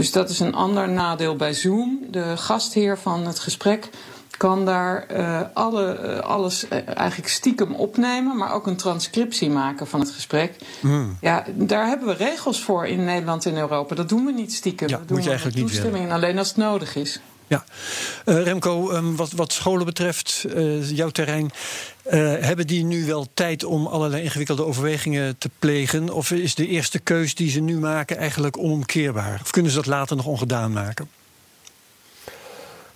Dus 0.00 0.12
dat 0.12 0.30
is 0.30 0.40
een 0.40 0.54
ander 0.54 0.88
nadeel 0.88 1.36
bij 1.36 1.52
Zoom. 1.52 1.98
De 2.10 2.36
gastheer 2.36 2.98
van 2.98 3.26
het 3.26 3.38
gesprek 3.38 3.88
kan 4.36 4.64
daar 4.64 5.06
eh, 5.06 5.40
alle, 5.54 5.92
eh, 5.92 6.18
alles 6.18 6.68
eh, 6.68 6.78
eigenlijk 6.96 7.28
stiekem 7.28 7.74
opnemen, 7.74 8.36
maar 8.36 8.52
ook 8.52 8.66
een 8.66 8.76
transcriptie 8.76 9.50
maken 9.50 9.86
van 9.86 10.00
het 10.00 10.10
gesprek. 10.10 10.56
Hmm. 10.80 11.16
Ja, 11.20 11.44
daar 11.54 11.86
hebben 11.86 12.08
we 12.08 12.14
regels 12.14 12.62
voor 12.62 12.86
in 12.86 13.04
Nederland 13.04 13.46
en 13.46 13.56
Europa. 13.56 13.94
Dat 13.94 14.08
doen 14.08 14.24
we 14.24 14.32
niet 14.32 14.52
stiekem. 14.52 14.88
Ja, 14.88 14.96
dat 14.96 15.08
doen 15.08 15.16
moet 15.16 15.26
je 15.26 15.30
we 15.30 15.36
eigenlijk 15.36 15.60
met 15.60 15.72
niet 15.72 15.82
toestemming, 15.82 16.12
alleen 16.12 16.38
als 16.38 16.48
het 16.48 16.56
nodig 16.56 16.96
is. 16.96 17.20
Ja, 17.50 17.64
Eh, 18.24 18.42
Remco, 18.42 18.90
ehm, 18.90 19.14
wat, 19.14 19.32
wat 19.32 19.52
scholen 19.52 19.86
betreft, 19.86 20.46
eh, 20.54 20.90
jouw 20.90 21.08
terrein, 21.08 21.50
eh, 22.02 22.18
hebben 22.20 22.66
die 22.66 22.84
nu 22.84 23.06
wel 23.06 23.26
tijd 23.34 23.64
om 23.64 23.86
allerlei 23.86 24.22
ingewikkelde 24.22 24.64
overwegingen 24.64 25.38
te 25.38 25.50
plegen? 25.58 26.10
Of 26.10 26.30
is 26.30 26.54
de 26.54 26.66
eerste 26.66 26.98
keus 26.98 27.34
die 27.34 27.50
ze 27.50 27.60
nu 27.60 27.78
maken 27.78 28.16
eigenlijk 28.16 28.58
onomkeerbaar? 28.58 29.40
Of 29.42 29.50
kunnen 29.50 29.70
ze 29.70 29.76
dat 29.76 29.86
later 29.86 30.16
nog 30.16 30.26
ongedaan 30.26 30.72
maken? 30.72 31.08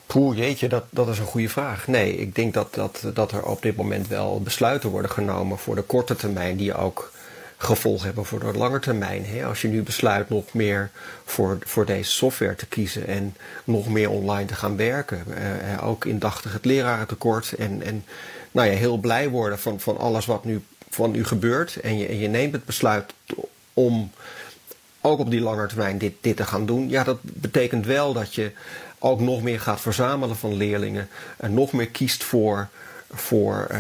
Poeh, 0.06 0.36
jeetje, 0.36 0.68
dat, 0.68 0.84
dat 0.90 1.08
is 1.08 1.18
een 1.18 1.26
goede 1.26 1.48
vraag. 1.48 1.86
Nee, 1.86 2.16
ik 2.16 2.34
denk 2.34 2.54
dat, 2.54 2.74
dat, 2.74 3.02
dat 3.14 3.32
er 3.32 3.42
op 3.42 3.62
dit 3.62 3.76
moment 3.76 4.08
wel 4.08 4.40
besluiten 4.40 4.90
worden 4.90 5.10
genomen 5.10 5.58
voor 5.58 5.74
de 5.74 5.82
korte 5.82 6.16
termijn 6.16 6.56
die 6.56 6.74
ook 6.74 7.12
gevolgen 7.64 8.06
hebben 8.06 8.24
voor 8.24 8.40
de 8.40 8.58
lange 8.58 8.78
termijn. 8.78 9.24
Hè? 9.26 9.44
Als 9.44 9.62
je 9.62 9.68
nu 9.68 9.82
besluit 9.82 10.28
nog 10.28 10.52
meer 10.52 10.90
voor, 11.24 11.58
voor 11.64 11.86
deze 11.86 12.10
software 12.10 12.54
te 12.54 12.66
kiezen 12.66 13.06
en 13.06 13.36
nog 13.64 13.88
meer 13.88 14.10
online 14.10 14.46
te 14.46 14.54
gaan 14.54 14.76
werken. 14.76 15.24
Uh, 15.28 15.86
ook 15.86 16.04
indachtig 16.04 16.52
het 16.52 16.64
lerarentekort 16.64 17.52
en, 17.52 17.82
en 17.82 18.04
nou 18.50 18.68
ja, 18.68 18.76
heel 18.76 18.96
blij 18.96 19.28
worden 19.28 19.58
van, 19.58 19.80
van 19.80 19.98
alles 19.98 20.26
wat 20.26 20.44
nu 20.44 20.62
van 20.90 21.14
u 21.14 21.24
gebeurt. 21.24 21.80
En 21.80 21.98
je, 21.98 22.06
en 22.06 22.18
je 22.18 22.28
neemt 22.28 22.52
het 22.52 22.64
besluit 22.64 23.12
om 23.72 24.10
ook 25.00 25.18
op 25.18 25.30
die 25.30 25.40
lange 25.40 25.66
termijn 25.66 25.98
dit, 25.98 26.14
dit 26.20 26.36
te 26.36 26.44
gaan 26.44 26.66
doen. 26.66 26.88
Ja, 26.88 27.04
dat 27.04 27.18
betekent 27.22 27.86
wel 27.86 28.12
dat 28.12 28.34
je 28.34 28.50
ook 28.98 29.20
nog 29.20 29.42
meer 29.42 29.60
gaat 29.60 29.80
verzamelen 29.80 30.36
van 30.36 30.54
leerlingen. 30.54 31.08
En 31.36 31.54
nog 31.54 31.72
meer 31.72 31.88
kiest 31.88 32.24
voor, 32.24 32.68
voor, 33.10 33.68
uh, 33.70 33.78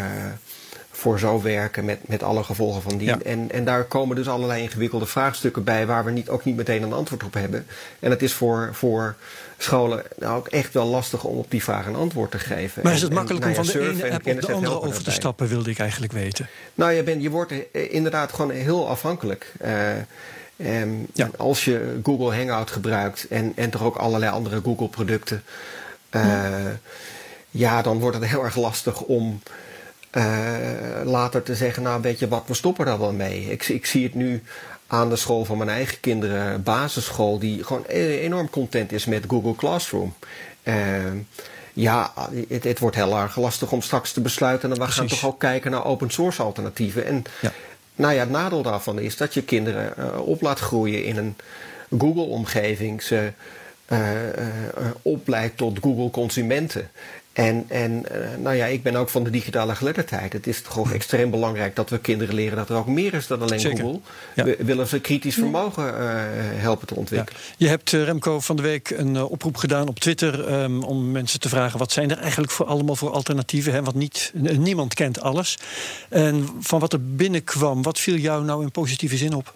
voor 1.04 1.18
zo 1.18 1.42
werken 1.42 1.84
met, 1.84 2.08
met 2.08 2.22
alle 2.22 2.44
gevolgen 2.44 2.82
van 2.82 2.96
die. 2.96 3.12
En, 3.12 3.50
en 3.50 3.64
daar 3.64 3.84
komen 3.84 4.16
dus 4.16 4.28
allerlei 4.28 4.62
ingewikkelde 4.62 5.06
vraagstukken 5.06 5.64
bij 5.64 5.86
waar 5.86 6.04
we 6.04 6.10
niet, 6.10 6.28
ook 6.28 6.44
niet 6.44 6.56
meteen 6.56 6.82
een 6.82 6.92
antwoord 6.92 7.24
op 7.24 7.34
hebben. 7.34 7.66
En 8.00 8.10
het 8.10 8.22
is 8.22 8.32
voor, 8.32 8.68
voor 8.72 9.14
scholen 9.58 10.02
nou 10.16 10.36
ook 10.36 10.48
echt 10.48 10.72
wel 10.72 10.86
lastig 10.86 11.24
om 11.24 11.36
op 11.36 11.50
die 11.50 11.62
vraag 11.62 11.86
een 11.86 11.94
antwoord 11.94 12.30
te 12.30 12.38
geven. 12.38 12.82
Maar 12.82 12.92
is 12.92 13.02
het 13.02 13.12
makkelijk 13.12 13.44
om 13.44 13.52
nou 13.52 13.64
van 13.64 13.80
de 13.80 13.88
ene 13.88 14.10
app 14.10 14.26
op 14.26 14.40
de 14.40 14.52
andere 14.52 14.80
over 14.80 15.04
te 15.04 15.10
stappen, 15.10 15.48
wilde 15.48 15.70
ik 15.70 15.78
eigenlijk 15.78 16.12
weten. 16.12 16.48
Nou, 16.74 16.92
je, 16.92 17.02
bent, 17.02 17.22
je 17.22 17.30
wordt 17.30 17.52
inderdaad 17.72 18.32
gewoon 18.32 18.50
heel 18.50 18.88
afhankelijk. 18.88 19.52
Uh, 19.64 19.70
Um, 20.56 21.06
ja. 21.12 21.30
Als 21.36 21.64
je 21.64 22.00
Google 22.02 22.36
Hangout 22.36 22.70
gebruikt 22.70 23.26
en, 23.28 23.52
en 23.56 23.70
toch 23.70 23.82
ook 23.82 23.96
allerlei 23.96 24.32
andere 24.32 24.60
Google 24.60 24.88
producten, 24.88 25.42
uh, 26.10 26.46
ja. 27.50 27.82
dan 27.82 27.98
wordt 27.98 28.16
het 28.16 28.28
heel 28.28 28.44
erg 28.44 28.56
lastig 28.56 29.00
om 29.00 29.40
later 31.04 31.42
te 31.42 31.54
zeggen, 31.54 31.82
nou 31.82 32.02
weet 32.02 32.18
je 32.18 32.28
wat, 32.28 32.44
we 32.46 32.54
stoppen 32.54 32.86
daar 32.86 32.98
wel 32.98 33.12
mee. 33.12 33.50
Ik, 33.50 33.68
ik 33.68 33.86
zie 33.86 34.04
het 34.04 34.14
nu 34.14 34.42
aan 34.86 35.08
de 35.08 35.16
school 35.16 35.44
van 35.44 35.58
mijn 35.58 35.70
eigen 35.70 36.00
kinderen, 36.00 36.62
basisschool, 36.62 37.38
die 37.38 37.64
gewoon 37.64 37.84
e-, 37.86 38.18
enorm 38.18 38.50
content 38.50 38.92
is 38.92 39.04
met 39.04 39.24
Google 39.28 39.54
Classroom. 39.54 40.14
Uh, 40.62 40.74
ja, 41.72 42.12
het, 42.48 42.64
het, 42.64 42.78
wordt 42.78 42.96
heel 42.96 43.18
erg 43.18 43.36
lastig 43.36 43.72
om 43.72 43.82
straks 43.82 44.12
te 44.12 44.20
besluiten. 44.20 44.72
En 44.72 44.78
we 44.78 44.86
gaan 44.86 45.06
toch 45.06 45.26
ook 45.26 45.40
kijken 45.40 45.70
naar 45.70 45.84
open 45.84 46.10
source 46.10 46.42
alternatieven. 46.42 47.06
En 47.06 47.22
ja. 47.40 47.52
Nou 47.96 48.14
ja, 48.14 48.20
het 48.20 48.30
nadeel 48.30 48.62
daarvan 48.62 48.98
is 48.98 49.16
dat 49.16 49.34
je 49.34 49.42
kinderen 49.42 49.94
uh, 49.98 50.26
op 50.26 50.42
laat 50.42 50.58
groeien 50.58 51.04
in 51.04 51.16
een 51.16 51.36
Google-omgeving. 51.98 53.02
Ze 53.02 53.32
uh, 53.88 53.98
opleidt 55.02 55.56
tot 55.56 55.78
Google-consumenten. 55.82 56.90
En, 57.34 57.64
en 57.68 58.04
nou 58.38 58.56
ja, 58.56 58.66
ik 58.66 58.82
ben 58.82 58.96
ook 58.96 59.08
van 59.08 59.24
de 59.24 59.30
digitale 59.30 59.74
geletterdheid. 59.74 60.32
Het 60.32 60.46
is 60.46 60.62
toch 60.62 60.78
ook 60.78 60.90
extreem 60.90 61.30
belangrijk 61.30 61.76
dat 61.76 61.90
we 61.90 61.98
kinderen 61.98 62.34
leren 62.34 62.56
dat 62.56 62.68
er 62.68 62.76
ook 62.76 62.86
meer 62.86 63.14
is 63.14 63.26
dan 63.26 63.42
alleen 63.42 63.60
Google. 63.60 64.00
We 64.34 64.56
willen 64.58 64.86
ze 64.86 65.00
kritisch 65.00 65.34
vermogen 65.34 65.84
uh, 65.84 65.98
helpen 66.62 66.86
te 66.86 66.94
ontwikkelen. 66.94 67.40
Ja. 67.40 67.54
Je 67.56 67.68
hebt 67.68 67.90
Remco 67.90 68.40
van 68.40 68.56
de 68.56 68.62
week 68.62 68.90
een 68.90 69.22
oproep 69.22 69.56
gedaan 69.56 69.88
op 69.88 69.98
Twitter 69.98 70.62
um, 70.62 70.82
om 70.82 71.10
mensen 71.10 71.40
te 71.40 71.48
vragen 71.48 71.78
wat 71.78 71.92
zijn 71.92 72.10
er 72.10 72.18
eigenlijk 72.18 72.52
voor 72.52 72.66
allemaal 72.66 72.96
voor 72.96 73.10
alternatieven. 73.10 73.72
Hè? 73.72 73.82
Want 73.82 73.96
niet, 73.96 74.32
niemand 74.34 74.94
kent 74.94 75.20
alles. 75.20 75.58
En 76.08 76.48
van 76.60 76.80
wat 76.80 76.92
er 76.92 77.14
binnenkwam, 77.14 77.82
wat 77.82 77.98
viel 77.98 78.16
jou 78.16 78.44
nou 78.44 78.62
in 78.62 78.70
positieve 78.70 79.16
zin 79.16 79.34
op? 79.34 79.54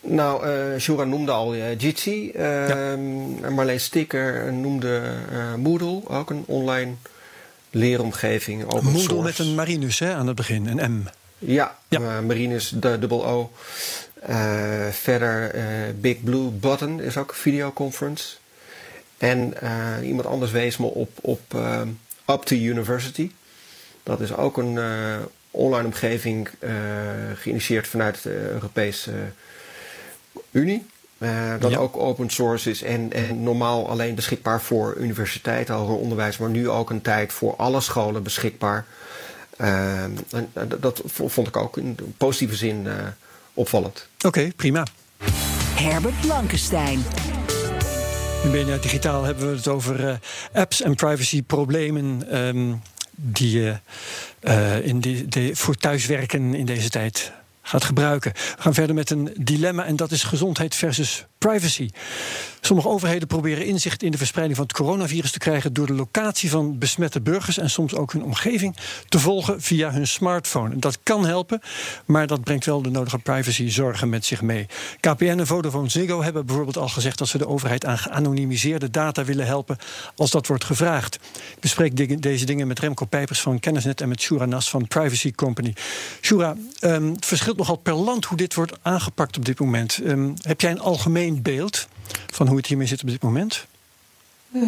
Nou, 0.00 0.46
uh, 0.46 0.78
Shura 0.78 1.04
noemde 1.04 1.32
al 1.32 1.54
uh, 1.54 1.78
Jitsi. 1.78 2.32
Uh, 2.36 2.68
ja. 2.68 2.96
Marleen 3.50 3.80
Sticker 3.80 4.52
noemde 4.52 5.02
uh, 5.32 5.54
Moodle, 5.54 6.00
ook 6.08 6.30
een 6.30 6.44
online 6.46 6.92
leeromgeving. 7.70 8.64
Open 8.64 8.84
Moodle 8.84 9.00
source. 9.00 9.22
met 9.22 9.38
een 9.38 9.54
Marinus 9.54 9.98
hè, 9.98 10.14
aan 10.14 10.26
het 10.26 10.36
begin, 10.36 10.66
een 10.66 10.92
M. 10.92 11.02
Ja, 11.38 11.78
ja. 11.88 12.20
Marinus, 12.20 12.68
de 12.68 12.98
dubbel 12.98 13.26
O. 13.26 13.50
verder 14.90 15.54
Big 16.00 16.22
Blue 16.22 16.50
Button 16.50 17.00
is 17.00 17.16
ook 17.16 17.30
een 17.30 17.36
videoconference. 17.36 18.36
En 19.18 19.54
iemand 20.02 20.26
anders 20.26 20.50
wees 20.50 20.76
me 20.76 20.86
op, 20.86 21.10
op 21.20 21.40
Up 22.26 22.42
to 22.42 22.56
University. 22.56 23.30
Dat 24.02 24.20
is 24.20 24.36
ook 24.36 24.56
een 24.56 24.78
online 25.50 25.86
omgeving 25.86 26.48
geïnitieerd 27.34 27.88
vanuit 27.88 28.22
de 28.22 28.50
Europese 28.52 29.12
Unie. 30.50 30.86
Uh, 31.20 31.52
dat 31.58 31.76
ook 31.76 31.96
open 31.96 32.30
source 32.30 32.70
is 32.70 32.82
en, 32.82 33.12
en, 33.12 33.42
normaal 33.42 33.88
alleen 33.88 34.14
beschikbaar 34.14 34.62
voor 34.62 34.96
universiteiten, 34.96 35.74
hoger 35.74 35.96
onderwijs, 35.96 36.38
maar 36.38 36.48
nu 36.48 36.68
ook 36.68 36.90
een 36.90 37.00
tijd 37.00 37.32
voor 37.32 37.56
alle 37.56 37.80
scholen 37.80 38.22
beschikbaar. 38.22 38.86
Uh, 39.56 40.02
en, 40.02 40.18
dat 40.80 41.02
vond 41.06 41.46
ik 41.46 41.56
ook 41.56 41.76
in 41.76 41.96
positieve 42.16 42.54
zin 42.54 42.84
uh, 42.86 42.92
opvallend. 43.54 44.06
Oké, 44.16 44.26
okay, 44.26 44.52
prima. 44.56 44.86
Herbert 45.74 46.20
Blankenstein. 46.20 47.04
In 48.44 48.50
BNR 48.50 48.80
Digitaal 48.80 49.24
hebben 49.24 49.50
we 49.50 49.56
het 49.56 49.68
over 49.68 50.20
apps 50.52 50.82
en 50.82 50.94
privacyproblemen 50.94 52.36
um, 52.38 52.82
die 53.14 53.72
in 54.82 55.00
die, 55.00 55.28
de, 55.28 55.50
voor 55.56 55.74
thuiswerken 55.74 56.54
in 56.54 56.64
deze 56.64 56.88
tijd 56.88 57.32
gaat 57.70 57.84
gebruiken. 57.84 58.32
We 58.32 58.62
gaan 58.62 58.74
verder 58.74 58.94
met 58.94 59.10
een 59.10 59.30
dilemma 59.40 59.84
en 59.84 59.96
dat 59.96 60.10
is 60.10 60.22
gezondheid 60.22 60.74
versus 60.74 61.26
privacy. 61.48 61.90
Sommige 62.60 62.88
overheden 62.88 63.28
proberen 63.28 63.66
inzicht 63.66 64.02
in 64.02 64.10
de 64.10 64.16
verspreiding 64.16 64.58
van 64.58 64.66
het 64.66 64.76
coronavirus 64.76 65.30
te 65.30 65.38
krijgen 65.38 65.72
door 65.72 65.86
de 65.86 65.92
locatie 65.92 66.50
van 66.50 66.78
besmette 66.78 67.20
burgers 67.20 67.58
en 67.58 67.70
soms 67.70 67.94
ook 67.94 68.12
hun 68.12 68.22
omgeving 68.22 68.76
te 69.08 69.18
volgen 69.18 69.62
via 69.62 69.92
hun 69.92 70.06
smartphone. 70.06 70.78
Dat 70.78 70.98
kan 71.02 71.26
helpen, 71.26 71.60
maar 72.04 72.26
dat 72.26 72.44
brengt 72.44 72.64
wel 72.66 72.82
de 72.82 72.90
nodige 72.90 73.18
privacyzorgen 73.18 74.08
met 74.08 74.24
zich 74.24 74.42
mee. 74.42 74.66
KPN 75.00 75.24
en 75.24 75.46
Vodafone 75.46 75.88
Ziggo 75.88 76.22
hebben 76.22 76.46
bijvoorbeeld 76.46 76.76
al 76.76 76.88
gezegd 76.88 77.18
dat 77.18 77.28
ze 77.28 77.38
de 77.38 77.48
overheid 77.48 77.84
aan 77.84 77.98
geanonimiseerde 77.98 78.90
data 78.90 79.24
willen 79.24 79.46
helpen 79.46 79.76
als 80.16 80.30
dat 80.30 80.46
wordt 80.46 80.64
gevraagd. 80.64 81.14
Ik 81.54 81.60
bespreek 81.60 82.22
deze 82.22 82.44
dingen 82.44 82.66
met 82.66 82.78
Remco 82.78 83.04
Pijpers 83.04 83.40
van 83.40 83.60
Kennisnet 83.60 84.00
en 84.00 84.08
met 84.08 84.20
Shura 84.20 84.44
Nas 84.44 84.70
van 84.70 84.88
Privacy 84.88 85.32
Company. 85.32 85.74
Shura, 86.20 86.56
um, 86.80 87.12
het 87.12 87.26
verschilt 87.26 87.56
nogal 87.56 87.76
per 87.76 87.94
land 87.94 88.24
hoe 88.24 88.36
dit 88.36 88.54
wordt 88.54 88.72
aangepakt 88.82 89.36
op 89.36 89.44
dit 89.44 89.60
moment. 89.60 90.00
Um, 90.04 90.34
heb 90.42 90.60
jij 90.60 90.70
een 90.70 90.80
algemeen 90.80 91.29
beeld 91.34 91.88
van 92.26 92.46
hoe 92.46 92.56
het 92.56 92.66
hiermee 92.66 92.86
zit 92.86 93.02
op 93.02 93.08
dit 93.08 93.22
moment? 93.22 93.66
Uh, 94.52 94.62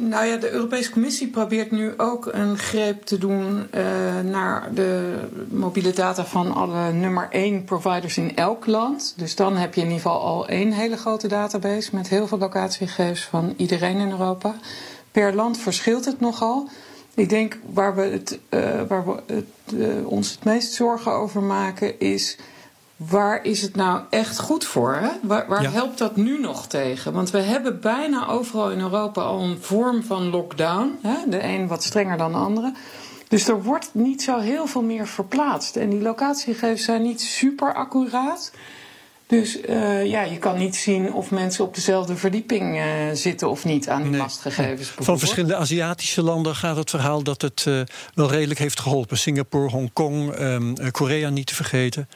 nou 0.00 0.26
ja, 0.26 0.36
de 0.36 0.50
Europese 0.50 0.90
Commissie 0.90 1.28
probeert 1.28 1.70
nu 1.70 1.92
ook 1.96 2.28
een 2.32 2.58
greep 2.58 3.04
te 3.04 3.18
doen 3.18 3.66
uh, 3.74 4.20
naar 4.20 4.74
de 4.74 5.18
mobiele 5.48 5.92
data 5.92 6.24
van 6.24 6.54
alle 6.54 6.92
nummer 6.92 7.28
1 7.30 7.64
providers 7.64 8.16
in 8.16 8.36
elk 8.36 8.66
land. 8.66 9.14
Dus 9.16 9.34
dan 9.34 9.56
heb 9.56 9.74
je 9.74 9.80
in 9.80 9.86
ieder 9.86 10.02
geval 10.02 10.20
al 10.20 10.48
één 10.48 10.72
hele 10.72 10.96
grote 10.96 11.28
database 11.28 11.90
met 11.92 12.08
heel 12.08 12.26
veel 12.26 12.38
locatiegegevens 12.38 13.22
van 13.22 13.54
iedereen 13.56 13.96
in 13.96 14.10
Europa. 14.10 14.54
Per 15.10 15.34
land 15.34 15.58
verschilt 15.58 16.04
het 16.04 16.20
nogal. 16.20 16.68
Ik 17.14 17.28
denk 17.28 17.58
waar 17.72 17.94
we, 17.94 18.02
het, 18.02 18.38
uh, 18.50 18.82
waar 18.88 19.06
we 19.06 19.22
het, 19.26 20.04
ons 20.04 20.30
het 20.30 20.44
meest 20.44 20.72
zorgen 20.72 21.12
over 21.12 21.42
maken 21.42 22.00
is 22.00 22.36
waar 23.08 23.44
is 23.44 23.62
het 23.62 23.76
nou 23.76 24.00
echt 24.10 24.38
goed 24.38 24.64
voor? 24.64 24.94
Hè? 24.94 25.08
Waar, 25.22 25.48
waar 25.48 25.72
helpt 25.72 25.98
dat 25.98 26.16
nu 26.16 26.40
nog 26.40 26.66
tegen? 26.66 27.12
Want 27.12 27.30
we 27.30 27.38
hebben 27.38 27.80
bijna 27.80 28.28
overal 28.28 28.70
in 28.70 28.80
Europa 28.80 29.22
al 29.22 29.40
een 29.40 29.58
vorm 29.60 30.02
van 30.02 30.30
lockdown. 30.30 30.98
Hè? 31.02 31.16
De 31.28 31.42
een 31.42 31.66
wat 31.66 31.84
strenger 31.84 32.16
dan 32.16 32.32
de 32.32 32.38
andere. 32.38 32.72
Dus 33.28 33.48
er 33.48 33.62
wordt 33.62 33.90
niet 33.92 34.22
zo 34.22 34.38
heel 34.38 34.66
veel 34.66 34.82
meer 34.82 35.06
verplaatst. 35.06 35.76
En 35.76 35.90
die 35.90 36.00
locatiegegevens 36.00 36.84
zijn 36.84 37.02
niet 37.02 37.20
super 37.20 37.74
accuraat. 37.74 38.52
Dus 39.26 39.60
uh, 39.60 40.06
ja, 40.06 40.22
je 40.22 40.38
kan 40.38 40.58
niet 40.58 40.76
zien 40.76 41.12
of 41.12 41.30
mensen 41.30 41.64
op 41.64 41.74
dezelfde 41.74 42.16
verdieping 42.16 42.76
uh, 42.76 42.84
zitten 43.12 43.50
of 43.50 43.64
niet 43.64 43.88
aan 43.88 44.02
die 44.02 44.10
nee. 44.10 44.20
mastgegevens. 44.20 44.92
Van 44.98 45.18
verschillende 45.18 45.56
Aziatische 45.56 46.22
landen 46.22 46.54
gaat 46.54 46.76
het 46.76 46.90
verhaal 46.90 47.22
dat 47.22 47.42
het 47.42 47.64
uh, 47.68 47.80
wel 48.14 48.30
redelijk 48.30 48.58
heeft 48.58 48.80
geholpen. 48.80 49.18
Singapore, 49.18 49.68
Hongkong, 49.68 50.38
um, 50.38 50.90
Korea 50.90 51.28
niet 51.28 51.46
te 51.46 51.54
vergeten. 51.54 52.08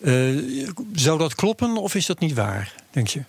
Uh, 0.00 0.68
zou 0.92 1.18
dat 1.18 1.34
kloppen 1.34 1.76
of 1.76 1.94
is 1.94 2.06
dat 2.06 2.18
niet 2.18 2.34
waar, 2.34 2.74
denk 2.90 3.06
je? 3.08 3.22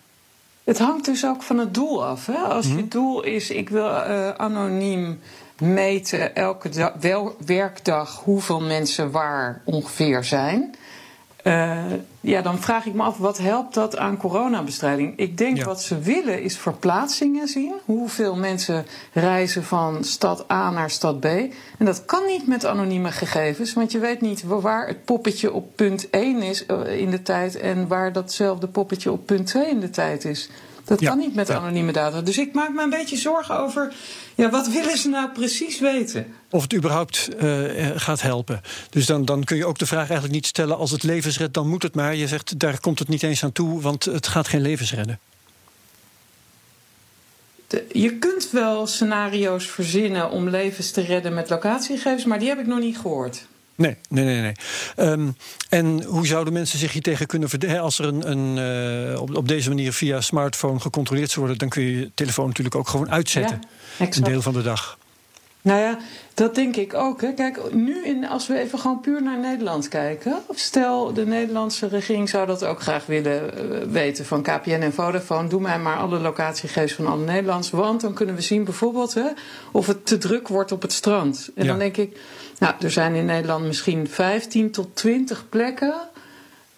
Het 0.64 0.78
hangt 0.78 1.04
dus 1.04 1.26
ook 1.26 1.42
van 1.42 1.58
het 1.58 1.74
doel 1.74 2.04
af. 2.04 2.26
Hè? 2.26 2.38
Als 2.38 2.66
je 2.66 2.88
doel 2.88 3.22
is, 3.22 3.50
ik 3.50 3.68
wil 3.68 3.86
uh, 3.86 4.28
anoniem 4.30 5.20
meten 5.58 6.34
elke 6.34 6.92
wel, 7.00 7.36
werkdag 7.46 8.20
hoeveel 8.24 8.60
mensen 8.60 9.10
waar 9.10 9.62
ongeveer 9.64 10.24
zijn. 10.24 10.74
Uh, 11.44 11.82
ja, 12.20 12.42
dan 12.42 12.58
vraag 12.58 12.86
ik 12.86 12.94
me 12.94 13.02
af, 13.02 13.18
wat 13.18 13.38
helpt 13.38 13.74
dat 13.74 13.96
aan 13.96 14.16
coronabestrijding? 14.16 15.18
Ik 15.18 15.38
denk 15.38 15.56
ja. 15.56 15.64
wat 15.64 15.82
ze 15.82 15.98
willen 15.98 16.42
is 16.42 16.58
verplaatsingen 16.58 17.48
zien. 17.48 17.72
Hoeveel 17.84 18.36
mensen 18.36 18.86
reizen 19.12 19.64
van 19.64 20.04
stad 20.04 20.50
A 20.50 20.70
naar 20.70 20.90
stad 20.90 21.20
B. 21.20 21.24
En 21.24 21.52
dat 21.78 22.04
kan 22.04 22.26
niet 22.26 22.46
met 22.46 22.66
anonieme 22.66 23.12
gegevens, 23.12 23.72
want 23.72 23.92
je 23.92 23.98
weet 23.98 24.20
niet 24.20 24.42
waar 24.42 24.86
het 24.86 25.04
poppetje 25.04 25.52
op 25.52 25.76
punt 25.76 26.10
1 26.10 26.42
is 26.42 26.66
in 26.86 27.10
de 27.10 27.22
tijd 27.22 27.56
en 27.56 27.88
waar 27.88 28.12
datzelfde 28.12 28.68
poppetje 28.68 29.12
op 29.12 29.26
punt 29.26 29.46
2 29.46 29.70
in 29.70 29.80
de 29.80 29.90
tijd 29.90 30.24
is. 30.24 30.48
Dat 30.84 31.00
Ja, 31.00 31.08
kan 31.08 31.18
niet 31.18 31.34
met 31.34 31.50
anonieme 31.50 31.92
data. 31.92 32.20
Dus 32.22 32.38
ik 32.38 32.52
maak 32.54 32.72
me 32.72 32.82
een 32.82 32.90
beetje 32.90 33.16
zorgen 33.16 33.58
over, 33.58 33.92
ja, 34.34 34.50
wat 34.50 34.68
willen 34.68 34.98
ze 34.98 35.08
nou 35.08 35.30
precies 35.30 35.80
weten? 35.80 36.26
Of 36.50 36.62
het 36.62 36.74
überhaupt 36.74 37.28
eh, 37.38 37.88
eh, 37.88 38.00
gaat 38.00 38.22
helpen. 38.22 38.60
Dus 38.90 39.06
dan, 39.06 39.24
dan 39.24 39.44
kun 39.44 39.56
je 39.56 39.66
ook 39.66 39.78
de 39.78 39.86
vraag 39.86 40.04
eigenlijk 40.04 40.32
niet 40.32 40.46
stellen: 40.46 40.76
als 40.76 40.90
het 40.90 41.02
levens 41.02 41.38
redt, 41.38 41.54
dan 41.54 41.68
moet 41.68 41.82
het 41.82 41.94
maar. 41.94 42.14
Je 42.14 42.26
zegt 42.28 42.58
daar 42.58 42.80
komt 42.80 42.98
het 42.98 43.08
niet 43.08 43.22
eens 43.22 43.44
aan 43.44 43.52
toe, 43.52 43.80
want 43.80 44.04
het 44.04 44.26
gaat 44.26 44.48
geen 44.48 44.60
levens 44.62 44.92
redden. 44.94 45.18
De- 47.66 47.84
je 47.92 48.18
kunt 48.18 48.50
wel 48.50 48.86
scenario's 48.86 49.66
verzinnen 49.66 50.30
om 50.30 50.48
levens 50.48 50.90
te 50.90 51.00
redden 51.00 51.34
met 51.34 51.50
locatiegegevens, 51.50 52.24
maar 52.24 52.38
die 52.38 52.48
heb 52.48 52.58
ik 52.58 52.66
nog 52.66 52.78
niet 52.78 52.98
gehoord. 52.98 53.46
Nee, 53.82 53.96
nee, 54.08 54.24
nee. 54.24 54.40
nee. 54.40 54.52
Ehm, 54.96 55.28
en 55.68 56.02
hoe 56.02 56.26
zouden 56.26 56.52
mensen 56.52 56.78
zich 56.78 56.92
hier 56.92 57.02
tegen 57.02 57.26
kunnen 57.26 57.48
verdedigen? 57.48 57.82
Als 57.82 57.98
er 57.98 58.04
een, 58.04 58.30
een, 58.30 58.58
eh, 59.14 59.20
op, 59.20 59.36
op 59.36 59.48
deze 59.48 59.68
manier 59.68 59.92
via 59.92 60.20
smartphone 60.20 60.80
gecontroleerd 60.80 61.28
zou 61.30 61.40
worden, 61.40 61.58
dan 61.58 61.68
kun 61.68 61.82
je 61.82 61.98
je 61.98 62.10
telefoon 62.14 62.46
natuurlijk 62.46 62.76
ook 62.76 62.88
gewoon 62.88 63.10
uitzetten. 63.10 63.60
Ja, 63.98 64.06
een 64.10 64.22
deel 64.22 64.42
van 64.42 64.52
de 64.52 64.62
dag. 64.62 64.98
Nou 65.62 65.80
ja, 65.80 65.98
dat 66.34 66.54
denk 66.54 66.76
ik 66.76 66.94
ook. 66.94 67.20
Hè. 67.20 67.32
Kijk, 67.32 67.72
nu 67.74 68.04
in, 68.04 68.26
als 68.28 68.46
we 68.46 68.58
even 68.58 68.78
gewoon 68.78 69.00
puur 69.00 69.22
naar 69.22 69.38
Nederland 69.38 69.88
kijken. 69.88 70.42
Stel, 70.54 71.12
de 71.12 71.26
Nederlandse 71.26 71.88
regering 71.88 72.28
zou 72.28 72.46
dat 72.46 72.64
ook 72.64 72.80
graag 72.80 73.06
willen 73.06 73.56
eh, 73.56 73.86
weten 73.88 74.24
van 74.26 74.42
KPN 74.42 74.70
en 74.70 74.92
Vodafone. 74.92 75.48
Doe 75.48 75.60
mij 75.60 75.78
maar 75.78 75.96
alle 75.96 76.18
locatiegegevens 76.18 76.92
van 76.92 77.06
alle 77.06 77.24
Nederlands. 77.24 77.70
Want 77.70 78.00
dan 78.00 78.14
kunnen 78.14 78.34
we 78.34 78.40
zien 78.40 78.64
bijvoorbeeld 78.64 79.14
hè, 79.14 79.26
of 79.72 79.86
het 79.86 80.06
te 80.06 80.18
druk 80.18 80.48
wordt 80.48 80.72
op 80.72 80.82
het 80.82 80.92
strand. 80.92 81.50
En 81.54 81.64
Ja. 81.64 81.70
dan 81.70 81.78
denk 81.78 81.96
ik, 81.96 82.20
nou, 82.62 82.74
er 82.80 82.90
zijn 82.90 83.14
in 83.14 83.24
Nederland 83.24 83.64
misschien 83.64 84.08
15 84.08 84.70
tot 84.70 84.96
20 84.96 85.48
plekken. 85.48 85.94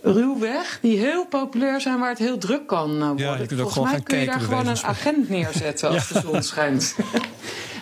Ruwweg, 0.03 0.79
die 0.83 0.99
heel 0.99 1.27
populair 1.27 1.81
zijn, 1.81 1.99
waar 1.99 2.09
het 2.09 2.19
heel 2.19 2.39
druk 2.39 2.67
kan 2.67 3.01
eh, 3.01 3.07
worden. 3.09 3.39
je 3.39 3.47
kunt 3.47 3.61
ook 3.61 3.71
Volgens 3.71 3.95
mij 3.95 4.03
kun 4.03 4.19
je 4.19 4.27
daar 4.27 4.41
gewoon 4.41 4.67
een 4.67 4.83
agent 4.83 5.29
neerzetten 5.29 5.89
als 5.91 6.09
de 6.09 6.21
zon 6.21 6.43
schijnt. 6.43 6.97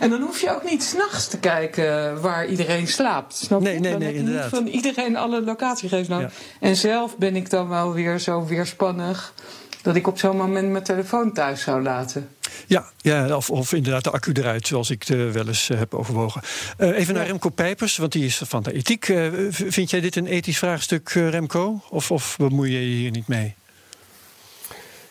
En 0.00 0.10
dan 0.10 0.20
hoef 0.20 0.40
je 0.40 0.50
ook 0.50 0.70
niet 0.70 0.82
s'nachts 0.82 1.28
te 1.28 1.38
kijken 1.38 2.20
waar 2.20 2.46
iedereen 2.46 2.88
slaapt. 2.88 3.36
Snap 3.36 3.60
je? 3.60 3.68
Nee, 3.68 3.78
nee, 3.78 3.90
dan 3.90 4.00
nee, 4.00 4.08
heb 4.08 4.26
je 4.26 4.32
niet 4.32 4.40
van 4.40 4.66
iedereen 4.66 5.16
alle 5.16 5.42
locatiegegevens 5.42 6.08
nodig. 6.08 6.32
En 6.60 6.76
zelf 6.76 7.16
ben 7.16 7.36
ik 7.36 7.50
dan 7.50 7.68
wel 7.68 7.92
weer 7.92 8.18
zo 8.18 8.44
weerspannig 8.46 9.34
dat 9.82 9.96
ik 9.96 10.06
op 10.06 10.18
zo'n 10.18 10.36
moment 10.36 10.70
mijn 10.70 10.84
telefoon 10.84 11.32
thuis 11.32 11.62
zou 11.62 11.82
laten. 11.82 12.28
Ja, 12.72 12.90
ja 12.96 13.36
of, 13.36 13.50
of 13.50 13.72
inderdaad 13.72 14.04
de 14.04 14.10
accu 14.10 14.32
eruit, 14.32 14.66
zoals 14.66 14.90
ik 14.90 15.02
het 15.02 15.32
wel 15.32 15.46
eens 15.46 15.70
eh, 15.70 15.78
heb 15.78 15.94
overwogen. 15.94 16.42
Eh, 16.76 16.98
even 16.98 17.14
naar. 17.14 17.26
Remco 17.26 17.48
Pijpers, 17.48 17.96
want 17.96 18.12
die 18.12 18.24
is 18.24 18.40
van 18.44 18.62
de 18.62 18.72
ethiek. 18.72 19.08
Eh, 19.08 19.28
vind 19.50 19.90
jij 19.90 20.00
dit 20.00 20.16
een 20.16 20.26
ethisch 20.26 20.58
vraagstuk, 20.58 21.08
eh, 21.08 21.28
Remco? 21.28 21.82
Of, 21.90 22.10
of 22.10 22.36
bemoei 22.36 22.72
je 22.72 22.90
je 22.90 22.96
hier 22.96 23.10
niet 23.10 23.28
mee? 23.28 23.54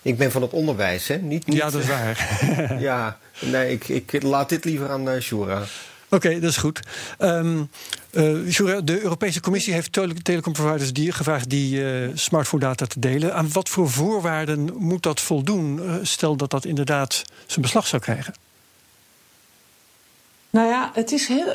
Ik 0.02 0.18
ben 0.18 0.32
van 0.32 0.42
het 0.42 0.52
onderwijs, 0.52 1.08
hè? 1.08 1.18
Niet, 1.18 1.46
niet, 1.46 1.58
Ja, 1.58 1.70
dat 1.70 1.82
is 1.82 1.88
waar. 1.88 2.46
ja, 2.80 3.18
nee, 3.40 3.72
ik, 3.72 3.88
ik 3.88 4.24
laat 4.24 4.50
dit 4.50 4.66
liever 4.66 4.90
aan 4.90 5.10
uh, 5.10 5.20
Shura. 5.20 5.64
Oké, 6.10 6.40
dat 6.40 6.50
is 6.50 6.58
goed. 6.58 6.80
Ehm 7.18 7.64
Shura, 8.50 8.82
de 8.82 9.02
Europese 9.02 9.40
Commissie 9.42 9.74
heeft 9.74 9.92
tele- 9.92 10.14
telecomproviders 10.14 10.94
die, 10.94 11.12
gevraagd 11.12 11.50
die 11.50 11.92
eh 11.92 12.10
smartphone 12.14 12.62
data 12.64 12.86
te 12.86 13.00
delen. 13.00 13.36
Aan 13.36 13.52
wat 13.52 13.70
voor 13.70 13.90
voorwaarden 13.90 14.70
moet 14.78 15.04
dat 15.04 15.20
voldoen? 15.20 15.84
eh, 15.88 15.96
stel 16.02 16.36
dat 16.36 16.50
dat 16.50 16.66
inderdaad 16.66 17.22
zijn 17.46 17.62
beslag 17.62 17.88
zou 17.88 18.02
krijgen. 18.02 18.34
Nou 20.50 20.68
ja, 20.68 20.92
het 20.94 21.12
is 21.12 21.28
heel, 21.28 21.46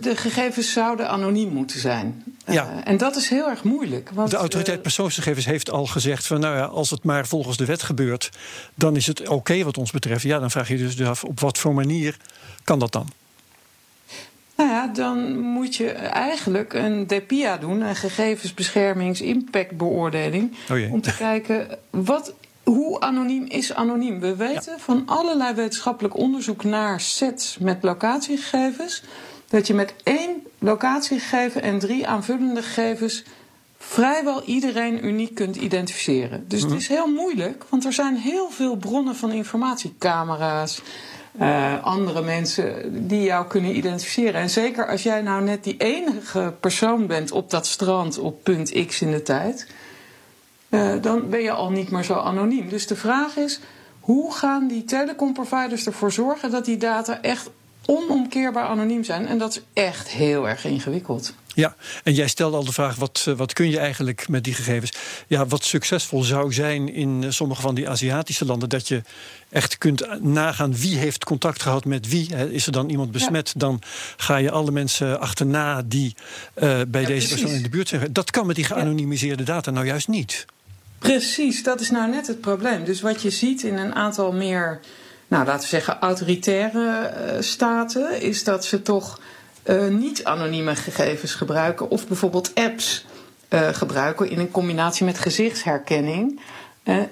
de 0.00 0.16
gegevens 0.16 0.72
zouden 0.72 1.08
anoniem 1.08 1.48
moeten 1.52 1.80
zijn. 1.80 2.24
Ja. 2.46 2.84
En 2.84 2.96
dat 2.96 3.16
is 3.16 3.28
heel 3.28 3.48
erg 3.48 3.62
moeilijk. 3.62 4.10
Want, 4.14 4.30
De 4.30 4.36
autoriteit 4.36 4.82
persoonsgegevens 4.82 5.44
heeft 5.44 5.70
al 5.70 5.86
gezegd 5.86 6.26
van 6.26 6.40
nou 6.40 6.56
ja, 6.56 6.64
als 6.64 6.90
het 6.90 7.04
maar 7.04 7.26
volgens 7.26 7.56
de 7.56 7.64
wet 7.64 7.82
gebeurt, 7.82 8.30
dan 8.74 8.96
is 8.96 9.06
het 9.06 9.28
oké 9.28 9.62
wat 9.64 9.78
ons 9.78 9.90
betreft. 9.90 10.22
Ja, 10.22 10.38
dan 10.38 10.50
vraag 10.50 10.68
je 10.68 10.76
dus 10.76 11.00
af 11.02 11.24
op 11.24 11.40
wat 11.40 11.58
voor 11.58 11.74
manier 11.74 12.16
kan 12.64 12.78
dat 12.78 12.92
dan? 12.92 13.08
Nou 14.56 14.70
ja, 14.70 14.86
dan 14.86 15.38
moet 15.38 15.76
je 15.76 15.90
eigenlijk 15.92 16.72
een 16.72 17.06
DPIA 17.06 17.56
doen, 17.56 17.80
een 17.80 17.96
gegevensbeschermingsimpactbeoordeling. 17.96 20.52
Oh. 20.70 20.92
Om 20.92 21.00
te 21.00 21.16
kijken 21.16 21.78
wat, 21.90 22.34
hoe 22.62 23.00
anoniem 23.00 23.44
is 23.48 23.74
anoniem. 23.74 24.20
We 24.20 24.36
weten 24.36 24.80
van 24.80 25.02
allerlei 25.06 25.54
wetenschappelijk 25.54 26.16
onderzoek 26.16 26.64
naar 26.64 27.00
sets 27.00 27.58
met 27.58 27.82
locatiegegevens 27.82 29.02
dat 29.48 29.66
je 29.66 29.74
met 29.74 29.94
één 30.02 30.42
locatiegegeven 30.58 31.62
en 31.62 31.78
drie 31.78 32.06
aanvullende 32.06 32.62
gegevens 32.62 33.22
vrijwel 33.78 34.44
iedereen 34.44 35.06
uniek 35.06 35.34
kunt 35.34 35.56
identificeren. 35.56 36.44
Dus 36.48 36.62
het 36.62 36.72
is 36.72 36.88
heel 36.88 37.06
moeilijk, 37.06 37.64
want 37.68 37.84
er 37.84 37.92
zijn 37.92 38.16
heel 38.16 38.50
veel 38.50 38.76
bronnen 38.76 39.16
van 39.16 39.32
informatie, 39.32 39.94
eh, 41.38 41.82
andere 41.82 42.22
mensen 42.22 42.92
die 43.08 43.22
jou 43.22 43.46
kunnen 43.46 43.76
identificeren. 43.76 44.40
En 44.40 44.50
zeker 44.50 44.88
als 44.88 45.02
jij 45.02 45.22
nou 45.22 45.42
net 45.42 45.64
die 45.64 45.76
enige 45.76 46.54
persoon 46.60 47.06
bent 47.06 47.30
op 47.30 47.50
dat 47.50 47.66
strand 47.66 48.18
op 48.18 48.42
punt 48.42 48.86
X 48.86 49.00
in 49.00 49.10
de 49.10 49.22
tijd, 49.22 49.66
eh, 50.68 50.92
dan 51.00 51.28
ben 51.30 51.42
je 51.42 51.50
al 51.50 51.70
niet 51.70 51.90
meer 51.90 52.04
zo 52.04 52.14
anoniem. 52.14 52.68
Dus 52.68 52.86
de 52.86 52.96
vraag 52.96 53.36
is, 53.36 53.60
hoe 54.00 54.32
gaan 54.32 54.68
die 54.68 54.84
telecomproviders 54.84 55.86
ervoor 55.86 56.12
zorgen 56.12 56.50
dat 56.50 56.64
die 56.64 56.76
data 56.76 57.22
echt 57.22 57.50
onomkeerbaar 57.86 58.66
anoniem 58.66 59.04
zijn? 59.04 59.26
En 59.26 59.38
dat 59.38 59.50
is 59.50 59.62
echt 59.72 60.08
heel 60.08 60.48
erg 60.48 60.64
ingewikkeld. 60.64 61.34
Ja, 61.54 61.76
en 62.04 62.14
jij 62.14 62.28
stelde 62.28 62.56
al 62.56 62.64
de 62.64 62.72
vraag: 62.72 62.96
wat, 62.96 63.24
eh, 63.28 63.34
wat 63.34 63.52
kun 63.52 63.70
je 63.70 63.78
eigenlijk 63.78 64.28
met 64.28 64.44
die 64.44 64.54
gegevens? 64.54 64.92
Ja, 65.26 65.46
wat 65.46 65.64
succesvol 65.64 66.22
zou 66.22 66.52
zijn 66.52 66.94
in 66.94 67.24
eh, 67.24 67.30
sommige 67.30 67.60
van 67.60 67.74
die 67.74 67.88
Aziatische 67.88 68.44
landen, 68.44 68.68
dat 68.68 68.88
je 68.88 69.02
echt 69.50 69.78
kunt 69.78 70.22
nagaan 70.22 70.76
wie 70.76 70.96
heeft 70.96 71.24
contact 71.24 71.62
gehad 71.62 71.84
met 71.84 72.08
wie. 72.08 72.36
Is 72.50 72.66
er 72.66 72.72
dan 72.72 72.88
iemand 72.88 73.10
besmet, 73.10 73.52
dan 73.56 73.80
ga 74.16 74.36
je 74.36 74.50
alle 74.50 74.70
mensen 74.70 75.20
achterna 75.20 75.82
die 75.82 76.14
eh, 76.54 76.80
bij 76.88 77.04
deze 77.04 77.26
precies. 77.26 77.28
persoon 77.28 77.56
in 77.56 77.62
de 77.62 77.68
buurt 77.68 77.88
zijn. 77.88 78.12
Dat 78.12 78.30
kan 78.30 78.46
met 78.46 78.56
die 78.56 78.64
geanonimiseerde 78.64 79.42
data 79.42 79.70
nou 79.70 79.86
juist 79.86 80.08
niet. 80.08 80.46
Precies, 80.98 81.62
dat 81.62 81.80
is 81.80 81.90
nou 81.90 82.10
net 82.10 82.26
het 82.26 82.40
probleem. 82.40 82.84
Dus 82.84 83.00
wat 83.00 83.22
je 83.22 83.30
ziet 83.30 83.62
in 83.62 83.78
een 83.78 83.94
aantal 83.94 84.32
meer, 84.32 84.80
nou 85.28 85.46
laten 85.46 85.62
we 85.62 85.68
zeggen, 85.68 85.98
autoritaire 86.00 86.90
eh, 86.90 87.40
staten, 87.40 88.20
is 88.20 88.44
dat 88.44 88.64
ze 88.64 88.82
toch 88.82 89.20
eh, 89.62 89.86
niet 89.86 90.24
anonieme 90.24 90.76
gegevens 90.76 91.34
gebruiken 91.34 91.90
of 91.90 92.06
bijvoorbeeld 92.06 92.54
apps 92.54 93.04
eh, 93.48 93.68
gebruiken 93.68 94.30
in 94.30 94.38
een 94.38 94.50
combinatie 94.50 95.04
met 95.04 95.18
gezichtsherkenning. 95.18 96.40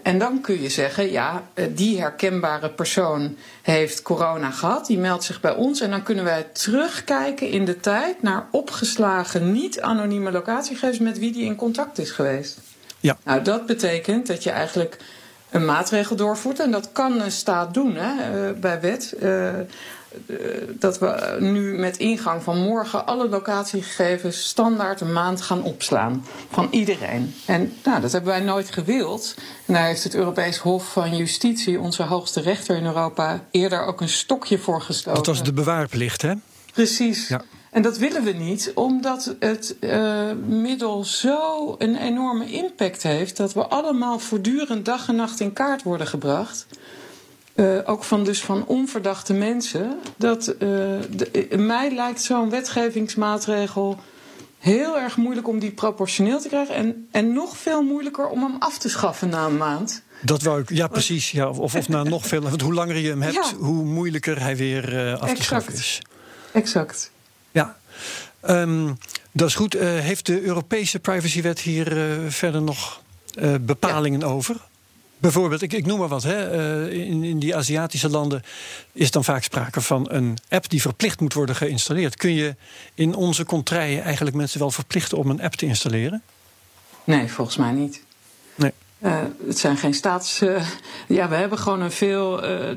En 0.03 0.19
dan 0.19 0.41
kun 0.41 0.61
je 0.63 0.69
zeggen, 0.69 1.11
ja, 1.11 1.43
eh, 1.55 1.65
die 1.71 2.01
herkenbare 2.01 2.71
persoon 2.71 3.37
heeft 3.63 4.03
corona 4.03 4.51
gehad, 4.51 4.87
die 4.87 4.99
meldt 4.99 5.25
zich 5.25 5.41
bij 5.41 5.55
ons. 5.55 5.81
En 5.81 5.91
dan 5.91 6.03
kunnen 6.03 6.25
wij 6.25 6.47
terugkijken 6.53 7.49
in 7.49 7.65
de 7.65 7.81
tijd 7.81 8.23
naar 8.23 8.47
opgeslagen 8.51 9.53
niet-anonieme 9.53 10.33
locatiegegevens 10.33 10.99
met 10.99 11.19
wie 11.19 11.33
die 11.33 11.45
in 11.45 11.57
contact 11.57 11.99
is 11.99 12.11
geweest. 12.11 12.59
Ja. 13.01 13.17
Nou, 13.25 13.43
dat 13.43 13.67
betekent 13.67 14.27
dat 14.27 14.43
je 14.43 14.51
eigenlijk 14.51 14.97
een 15.51 15.65
maatregel 15.65 16.17
doorvoert. 16.17 16.61
En 16.61 16.71
dat 16.71 16.93
kan 16.93 17.21
een 17.21 17.33
staat 17.33 17.75
doen 17.75 17.97
hè, 17.97 18.53
bij 18.53 18.81
wet. 18.81 19.15
Eh, 20.27 20.37
dat 20.79 20.99
we 20.99 21.37
nu 21.40 21.79
met 21.79 21.96
ingang 21.96 22.42
van 22.42 22.59
morgen 22.59 23.07
alle 23.07 23.29
locatiegegevens 23.29 24.49
standaard 24.49 25.01
een 25.01 25.12
maand 25.12 25.40
gaan 25.40 25.62
opslaan. 25.62 26.25
Van 26.51 26.68
iedereen. 26.70 27.35
En 27.46 27.73
nou, 27.85 28.01
dat 28.01 28.12
hebben 28.12 28.31
wij 28.31 28.40
nooit 28.40 28.70
gewild. 28.73 29.35
En 29.66 29.75
daar 29.75 29.87
heeft 29.87 30.05
het 30.05 30.14
Europees 30.14 30.59
Hof 30.59 30.92
van 30.92 31.16
Justitie, 31.16 31.81
onze 31.81 32.03
hoogste 32.03 32.40
rechter 32.40 32.77
in 32.77 32.85
Europa, 32.85 33.44
eerder 33.51 33.85
ook 33.85 34.01
een 34.01 34.09
stokje 34.09 34.59
voor 34.59 34.83
gestoken. 34.83 35.14
Dat 35.14 35.27
was 35.27 35.42
de 35.42 35.53
bewaarplicht, 35.53 36.23
hè? 36.23 36.35
Precies. 36.73 37.29
Ja. 37.29 37.42
En 37.70 37.83
dat 37.83 37.99
willen 37.99 38.25
we 38.25 38.33
niet, 38.33 38.73
omdat 38.75 39.35
het 39.38 39.77
eh, 39.81 40.31
middel 40.46 41.05
zo 41.05 41.75
een 41.79 41.96
enorme 41.96 42.51
impact 42.51 43.03
heeft 43.03 43.37
dat 43.37 43.53
we 43.53 43.66
allemaal 43.66 44.18
voortdurend 44.18 44.85
dag 44.85 45.09
en 45.09 45.16
nacht 45.16 45.40
in 45.40 45.53
kaart 45.53 45.83
worden 45.83 46.07
gebracht. 46.07 46.66
Eh, 47.61 47.79
ook 47.85 48.05
van, 48.05 48.25
dus 48.25 48.40
van 48.42 48.66
onverdachte 48.66 49.33
mensen. 49.33 49.99
Dat 50.16 50.46
eh, 50.49 50.59
de, 51.11 51.55
mij 51.57 51.94
lijkt 51.94 52.23
zo'n 52.23 52.51
wetgevingsmaatregel 52.51 53.99
heel 54.59 54.99
erg 54.99 55.16
moeilijk 55.16 55.49
om 55.49 55.59
die 55.59 55.70
proportioneel 55.70 56.40
te 56.40 56.49
krijgen. 56.49 56.75
En, 56.75 57.09
en 57.11 57.33
nog 57.33 57.57
veel 57.57 57.83
moeilijker 57.83 58.29
om 58.29 58.42
hem 58.42 58.57
af 58.59 58.79
te 58.79 58.88
schaffen 58.88 59.29
na 59.29 59.46
een 59.46 59.57
maand. 59.57 60.03
Dat 60.23 60.42
wou 60.42 60.61
ik, 60.61 60.70
ja, 60.70 60.87
precies. 60.88 61.31
Ja, 61.31 61.49
of, 61.49 61.75
of 61.77 61.88
na 61.88 62.03
nog 62.03 62.27
veel. 62.27 62.40
Want 62.40 62.61
hoe 62.61 62.75
langer 62.75 62.96
je 62.96 63.09
hem 63.09 63.23
hebt, 63.23 63.35
Ja. 63.35 63.55
hoe 63.57 63.85
moeilijker 63.85 64.40
hij 64.40 64.57
weer 64.57 65.09
eh, 65.12 65.20
af 65.20 65.35
te 65.35 65.42
schaffen 65.42 65.73
is. 65.73 66.03
Exact. 66.53 67.11
Ja, 67.51 67.77
Ehm, 68.40 68.92
dat 69.33 69.49
is 69.49 69.55
goed. 69.55 69.75
Eh, 69.75 69.88
heeft 69.88 70.27
de 70.27 70.42
Europese 70.42 70.99
privacywet 70.99 71.61
hier 71.61 72.11
eh, 72.11 72.29
verder 72.29 72.62
nog 72.62 73.03
eh, 73.35 73.55
bepalingen 73.61 74.23
over? 74.23 74.57
Bijvoorbeeld, 75.21 75.63
ik, 75.63 75.73
ik 75.73 75.87
noem 75.87 75.99
maar 75.99 76.09
wat. 76.09 76.23
Hè, 76.23 76.51
eh, 76.51 77.09
in, 77.09 77.25
in 77.25 77.39
die 77.39 77.57
Aziatische 77.57 78.09
landen 78.09 78.43
is 78.93 79.11
dan 79.11 79.25
vaak 79.25 79.43
sprake 79.43 79.81
van 79.81 80.07
een 80.11 80.39
app 80.49 80.71
die 80.71 80.81
verplicht 80.81 81.21
moet 81.21 81.35
worden 81.35 81.57
geïnstalleerd. 81.57 82.17
Kun 82.17 82.35
je 82.35 82.57
in 82.95 83.15
onze 83.15 83.45
contraien 83.45 84.03
eigenlijk 84.03 84.37
mensen 84.37 84.59
wel 84.59 84.71
verplichten 84.71 85.19
om 85.19 85.31
een 85.31 85.43
app 85.43 85.55
te 85.55 85.67
installeren? 85.67 86.23
Nee, 87.05 87.29
volgens 87.29 87.57
mij 87.57 87.73
niet. 87.73 88.03
Nee. 88.55 88.73
Uh, 88.99 89.19
het 89.47 89.59
zijn 89.59 89.77
geen 89.77 89.95
staats. 89.95 90.43
Uh, 90.43 90.67
ja, 91.09 91.29
we 91.29 91.35
hebben 91.35 91.59
gewoon 91.59 91.81
een, 91.81 91.93
veel, 91.93 92.45
uh, 92.45 92.69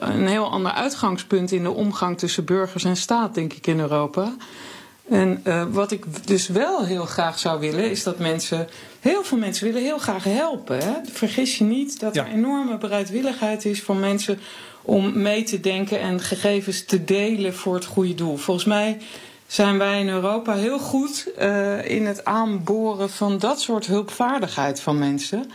een 0.00 0.26
heel 0.26 0.50
ander 0.50 0.72
uitgangspunt 0.72 1.52
in 1.52 1.62
de 1.62 1.70
omgang 1.70 2.18
tussen 2.18 2.44
burgers 2.44 2.84
en 2.84 2.96
staat, 2.96 3.34
denk 3.34 3.52
ik, 3.52 3.66
in 3.66 3.80
Europa. 3.80 4.36
En 5.08 5.42
wat 5.72 5.90
ik 5.90 6.26
dus 6.26 6.48
wel 6.48 6.84
heel 6.84 7.04
graag 7.04 7.38
zou 7.38 7.60
willen, 7.60 7.90
is 7.90 8.02
dat 8.02 8.18
mensen. 8.18 8.68
Heel 9.00 9.24
veel 9.24 9.38
mensen 9.38 9.66
willen 9.66 9.82
heel 9.82 9.98
graag 9.98 10.24
helpen. 10.24 10.78
Hè? 10.78 10.92
Vergis 11.12 11.58
je 11.58 11.64
niet 11.64 12.00
dat 12.00 12.14
ja. 12.14 12.26
er 12.26 12.32
enorme 12.32 12.78
bereidwilligheid 12.78 13.64
is 13.64 13.82
van 13.82 14.00
mensen 14.00 14.38
om 14.82 15.22
mee 15.22 15.42
te 15.42 15.60
denken 15.60 16.00
en 16.00 16.20
gegevens 16.20 16.84
te 16.84 17.04
delen 17.04 17.54
voor 17.54 17.74
het 17.74 17.84
goede 17.84 18.14
doel. 18.14 18.36
Volgens 18.36 18.66
mij 18.66 18.98
zijn 19.46 19.78
wij 19.78 20.00
in 20.00 20.08
Europa 20.08 20.54
heel 20.54 20.78
goed 20.78 21.28
uh, 21.38 21.90
in 21.90 22.06
het 22.06 22.24
aanboren 22.24 23.10
van 23.10 23.38
dat 23.38 23.60
soort 23.60 23.86
hulpvaardigheid 23.86 24.80
van 24.80 24.98
mensen. 24.98 25.50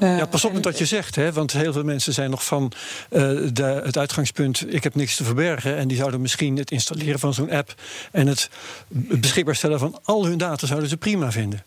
Uh, 0.00 0.18
ja, 0.18 0.26
pas 0.26 0.44
op 0.44 0.52
met 0.52 0.64
wat 0.64 0.78
je 0.78 0.86
zegt, 0.86 1.14
hè? 1.14 1.32
want 1.32 1.52
heel 1.52 1.72
veel 1.72 1.84
mensen 1.84 2.12
zijn 2.12 2.30
nog 2.30 2.44
van 2.44 2.72
uh, 3.10 3.48
de, 3.52 3.80
het 3.84 3.98
uitgangspunt: 3.98 4.74
ik 4.74 4.82
heb 4.82 4.94
niks 4.94 5.16
te 5.16 5.24
verbergen. 5.24 5.76
En 5.76 5.88
die 5.88 5.96
zouden 5.96 6.20
misschien 6.20 6.56
het 6.56 6.70
installeren 6.70 7.18
van 7.18 7.34
zo'n 7.34 7.50
app 7.50 7.74
en 8.12 8.26
het 8.26 8.50
beschikbaar 8.88 9.56
stellen 9.56 9.78
van 9.78 10.00
al 10.04 10.24
hun 10.24 10.38
data 10.38 10.66
zouden 10.66 10.88
ze 10.88 10.96
prima 10.96 11.32
vinden. 11.32 11.64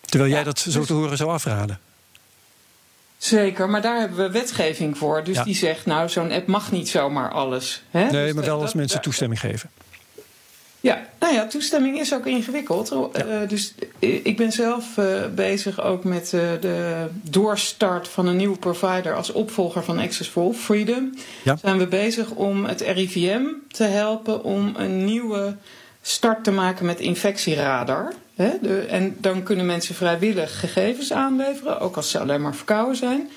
Terwijl 0.00 0.30
jij 0.30 0.44
dat 0.44 0.58
zo 0.58 0.78
dus... 0.78 0.86
te 0.86 0.92
horen 0.92 1.16
zou 1.16 1.30
afraden. 1.30 1.78
Zeker, 3.18 3.68
maar 3.68 3.82
daar 3.82 3.98
hebben 3.98 4.18
we 4.18 4.30
wetgeving 4.30 4.98
voor. 4.98 5.24
Dus 5.24 5.36
ja. 5.36 5.44
die 5.44 5.54
zegt, 5.54 5.86
nou, 5.86 6.08
zo'n 6.08 6.32
app 6.32 6.46
mag 6.46 6.72
niet 6.72 6.88
zomaar 6.88 7.32
alles. 7.32 7.82
Hè? 7.90 8.10
Nee, 8.10 8.24
dus 8.24 8.34
maar 8.34 8.44
wel 8.44 8.60
als 8.60 8.74
mensen 8.74 9.00
toestemming 9.00 9.40
geven. 9.40 9.70
Ja, 10.86 11.00
nou 11.18 11.34
ja, 11.34 11.46
toestemming 11.46 12.00
is 12.00 12.14
ook 12.14 12.26
ingewikkeld. 12.26 12.88
Ja. 12.88 13.24
Uh, 13.24 13.48
dus 13.48 13.74
ik 13.98 14.36
ben 14.36 14.52
zelf 14.52 14.96
uh, 14.96 15.06
bezig 15.34 15.82
ook 15.82 16.04
met 16.04 16.32
uh, 16.34 16.40
de 16.60 17.06
doorstart 17.22 18.08
van 18.08 18.26
een 18.26 18.36
nieuwe 18.36 18.58
provider 18.58 19.14
als 19.14 19.32
opvolger 19.32 19.84
van 19.84 19.98
Access 19.98 20.30
for 20.30 20.42
All 20.42 20.52
Freedom. 20.52 21.14
Ja. 21.42 21.56
Zijn 21.56 21.78
we 21.78 21.86
bezig 21.86 22.30
om 22.30 22.64
het 22.64 22.80
RIVM 22.80 23.44
te 23.70 23.84
helpen 23.84 24.44
om 24.44 24.74
een 24.76 25.04
nieuwe 25.04 25.56
start 26.02 26.44
te 26.44 26.50
maken 26.50 26.86
met 26.86 27.00
infectieradar. 27.00 28.12
Hè? 28.34 28.50
De, 28.62 28.78
en 28.78 29.16
dan 29.18 29.42
kunnen 29.42 29.66
mensen 29.66 29.94
vrijwillig 29.94 30.60
gegevens 30.60 31.12
aanleveren, 31.12 31.80
ook 31.80 31.96
als 31.96 32.10
ze 32.10 32.18
alleen 32.18 32.42
maar 32.42 32.54
verkouden 32.54 32.96
zijn. 32.96 33.30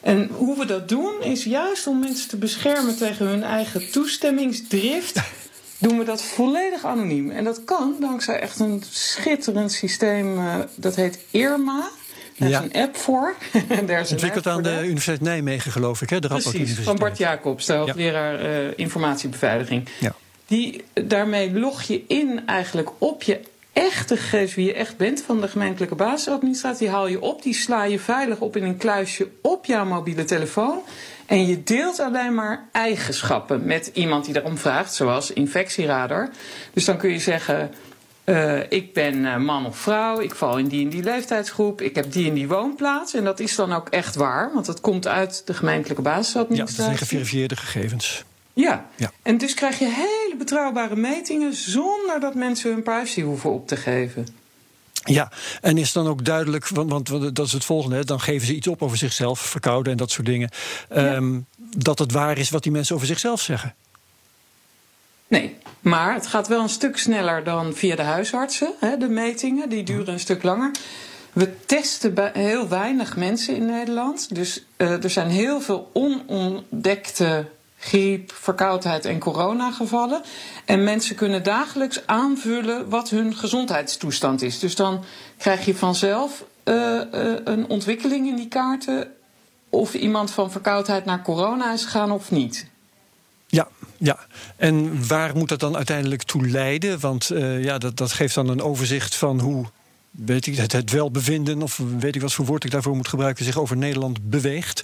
En 0.00 0.28
hoe 0.32 0.58
we 0.58 0.64
dat 0.64 0.88
doen 0.88 1.22
is 1.22 1.44
juist 1.44 1.86
om 1.86 1.98
mensen 1.98 2.28
te 2.28 2.36
beschermen 2.36 2.96
tegen 2.96 3.26
hun 3.26 3.42
eigen 3.42 3.90
toestemmingsdrift 3.90 5.20
doen 5.88 5.98
we 5.98 6.04
dat 6.04 6.22
volledig 6.22 6.84
anoniem. 6.84 7.30
En 7.30 7.44
dat 7.44 7.64
kan 7.64 7.96
dankzij 8.00 8.40
echt 8.40 8.60
een 8.60 8.82
schitterend 8.90 9.72
systeem, 9.72 10.38
uh, 10.38 10.54
dat 10.74 10.94
heet 10.94 11.18
Irma. 11.30 11.90
Daar 12.38 12.48
ja. 12.48 12.58
is 12.58 12.64
een 12.64 12.82
app 12.82 12.96
voor. 12.96 13.34
Ontwikkeld 14.10 14.46
aan 14.46 14.62
de 14.62 14.80
Universiteit 14.82 15.20
Nijmegen, 15.20 15.72
geloof 15.72 16.02
ik, 16.02 16.10
hè? 16.10 16.18
De 16.18 16.28
Precies, 16.28 16.78
van 16.78 16.96
Bart 16.96 17.18
Jacobs, 17.18 17.66
de 17.66 17.72
hoogleraar 17.72 18.42
ja. 18.42 18.62
uh, 18.62 18.68
informatiebeveiliging. 18.76 19.88
Ja. 20.00 20.14
Die, 20.46 20.84
daarmee 20.94 21.52
log 21.52 21.82
je 21.82 22.04
in 22.08 22.42
eigenlijk 22.46 22.90
op 22.98 23.22
je 23.22 23.40
echte 23.72 24.16
gegevens, 24.16 24.54
wie 24.54 24.66
je 24.66 24.74
echt 24.74 24.96
bent 24.96 25.22
van 25.22 25.40
de 25.40 25.48
gemeentelijke 25.48 25.94
basisadministratie, 25.94 26.88
haal 26.88 27.06
je 27.06 27.20
op, 27.20 27.42
die 27.42 27.54
sla 27.54 27.84
je 27.84 27.98
veilig 27.98 28.40
op 28.40 28.56
in 28.56 28.62
een 28.62 28.76
kluisje 28.76 29.28
op 29.42 29.64
jouw 29.64 29.84
mobiele 29.84 30.24
telefoon. 30.24 30.78
En 31.26 31.46
je 31.46 31.62
deelt 31.62 32.00
alleen 32.00 32.34
maar 32.34 32.68
eigenschappen 32.72 33.64
met 33.64 33.90
iemand 33.92 34.24
die 34.24 34.34
daarom 34.34 34.58
vraagt, 34.58 34.94
zoals 34.94 35.32
infectieradar. 35.32 36.30
Dus 36.72 36.84
dan 36.84 36.96
kun 36.96 37.10
je 37.10 37.18
zeggen. 37.18 37.70
Uh, 38.24 38.60
ik 38.68 38.92
ben 38.92 39.14
uh, 39.14 39.36
man 39.36 39.66
of 39.66 39.76
vrouw, 39.76 40.20
ik 40.20 40.34
val 40.34 40.58
in 40.58 40.68
die 40.68 40.84
en 40.84 40.90
die 40.90 41.02
leeftijdsgroep, 41.02 41.80
ik 41.80 41.94
heb 41.94 42.12
die 42.12 42.28
en 42.28 42.34
die 42.34 42.48
woonplaats. 42.48 43.14
En 43.14 43.24
dat 43.24 43.40
is 43.40 43.54
dan 43.54 43.72
ook 43.72 43.88
echt 43.88 44.14
waar, 44.14 44.50
want 44.54 44.66
dat 44.66 44.80
komt 44.80 45.06
uit 45.06 45.42
de 45.46 45.54
gemeentelijke 45.54 46.02
basisadministratie. 46.02 46.76
Ja, 46.76 46.88
dat 46.88 46.96
zijn 46.96 47.08
geverifieerde 47.08 47.56
gegevens. 47.56 48.24
Ja. 48.52 48.86
ja, 48.96 49.10
en 49.22 49.38
dus 49.38 49.54
krijg 49.54 49.78
je 49.78 49.84
hele 49.84 50.34
betrouwbare 50.38 50.96
metingen 50.96 51.54
zonder 51.54 52.20
dat 52.20 52.34
mensen 52.34 52.72
hun 52.72 52.82
privacy 52.82 53.22
hoeven 53.22 53.50
op 53.50 53.68
te 53.68 53.76
geven. 53.76 54.26
Ja, 55.04 55.32
en 55.60 55.78
is 55.78 55.92
dan 55.92 56.06
ook 56.06 56.24
duidelijk, 56.24 56.68
want, 56.68 56.90
want, 56.90 57.34
dat 57.36 57.46
is 57.46 57.52
het 57.52 57.64
volgende, 57.64 58.04
dan 58.04 58.20
geven 58.20 58.46
ze 58.46 58.54
iets 58.54 58.66
op 58.66 58.82
over 58.82 58.96
zichzelf, 58.96 59.40
verkouden 59.40 59.92
en 59.92 59.98
dat 59.98 60.10
soort 60.10 60.26
dingen, 60.26 60.50
ja. 60.94 61.14
um, 61.14 61.46
dat 61.76 61.98
het 61.98 62.12
waar 62.12 62.38
is 62.38 62.50
wat 62.50 62.62
die 62.62 62.72
mensen 62.72 62.94
over 62.94 63.06
zichzelf 63.06 63.40
zeggen. 63.40 63.74
Nee, 65.28 65.56
maar 65.80 66.14
het 66.14 66.26
gaat 66.26 66.48
wel 66.48 66.62
een 66.62 66.68
stuk 66.68 66.98
sneller 66.98 67.44
dan 67.44 67.74
via 67.74 67.96
de 67.96 68.02
huisartsen. 68.02 68.74
Hè, 68.80 68.96
de 68.96 69.08
metingen, 69.08 69.68
die 69.68 69.82
duren 69.82 70.12
een 70.12 70.20
stuk 70.20 70.42
langer. 70.42 70.70
We 71.32 71.64
testen 71.66 72.14
bij 72.14 72.30
heel 72.34 72.68
weinig 72.68 73.16
mensen 73.16 73.56
in 73.56 73.66
Nederland. 73.66 74.34
Dus 74.34 74.64
uh, 74.76 75.04
er 75.04 75.10
zijn 75.10 75.28
heel 75.28 75.60
veel 75.60 75.90
onontdekte 75.92 77.46
griep, 77.84 78.32
verkoudheid 78.32 79.04
en 79.04 79.18
coronagevallen. 79.18 80.22
En 80.64 80.84
mensen 80.84 81.16
kunnen 81.16 81.42
dagelijks 81.42 82.06
aanvullen 82.06 82.88
wat 82.88 83.10
hun 83.10 83.34
gezondheidstoestand 83.34 84.42
is. 84.42 84.58
Dus 84.58 84.74
dan 84.74 85.04
krijg 85.38 85.64
je 85.64 85.74
vanzelf 85.74 86.44
uh, 86.64 86.74
uh, 86.74 87.34
een 87.44 87.68
ontwikkeling 87.68 88.26
in 88.26 88.36
die 88.36 88.48
kaarten. 88.48 89.12
Of 89.68 89.94
iemand 89.94 90.30
van 90.30 90.50
verkoudheid 90.50 91.04
naar 91.04 91.22
corona 91.22 91.72
is 91.72 91.84
gegaan 91.84 92.10
of 92.10 92.30
niet. 92.30 92.66
Ja, 93.46 93.68
ja, 93.98 94.18
en 94.56 95.06
waar 95.08 95.36
moet 95.36 95.48
dat 95.48 95.60
dan 95.60 95.76
uiteindelijk 95.76 96.22
toe 96.22 96.48
leiden? 96.48 97.00
Want 97.00 97.30
uh, 97.30 97.64
ja, 97.64 97.78
dat, 97.78 97.96
dat 97.96 98.12
geeft 98.12 98.34
dan 98.34 98.48
een 98.48 98.62
overzicht 98.62 99.14
van 99.14 99.40
hoe 99.40 99.66
weet 100.16 100.46
ik, 100.46 100.56
het, 100.56 100.72
het 100.72 100.90
welbevinden, 100.90 101.62
of 101.62 101.80
weet 101.98 102.14
ik 102.14 102.20
wat 102.20 102.32
voor 102.32 102.44
woord 102.44 102.64
ik 102.64 102.70
daarvoor 102.70 102.96
moet 102.96 103.08
gebruiken, 103.08 103.44
zich 103.44 103.58
over 103.58 103.76
Nederland 103.76 104.30
beweegt. 104.30 104.82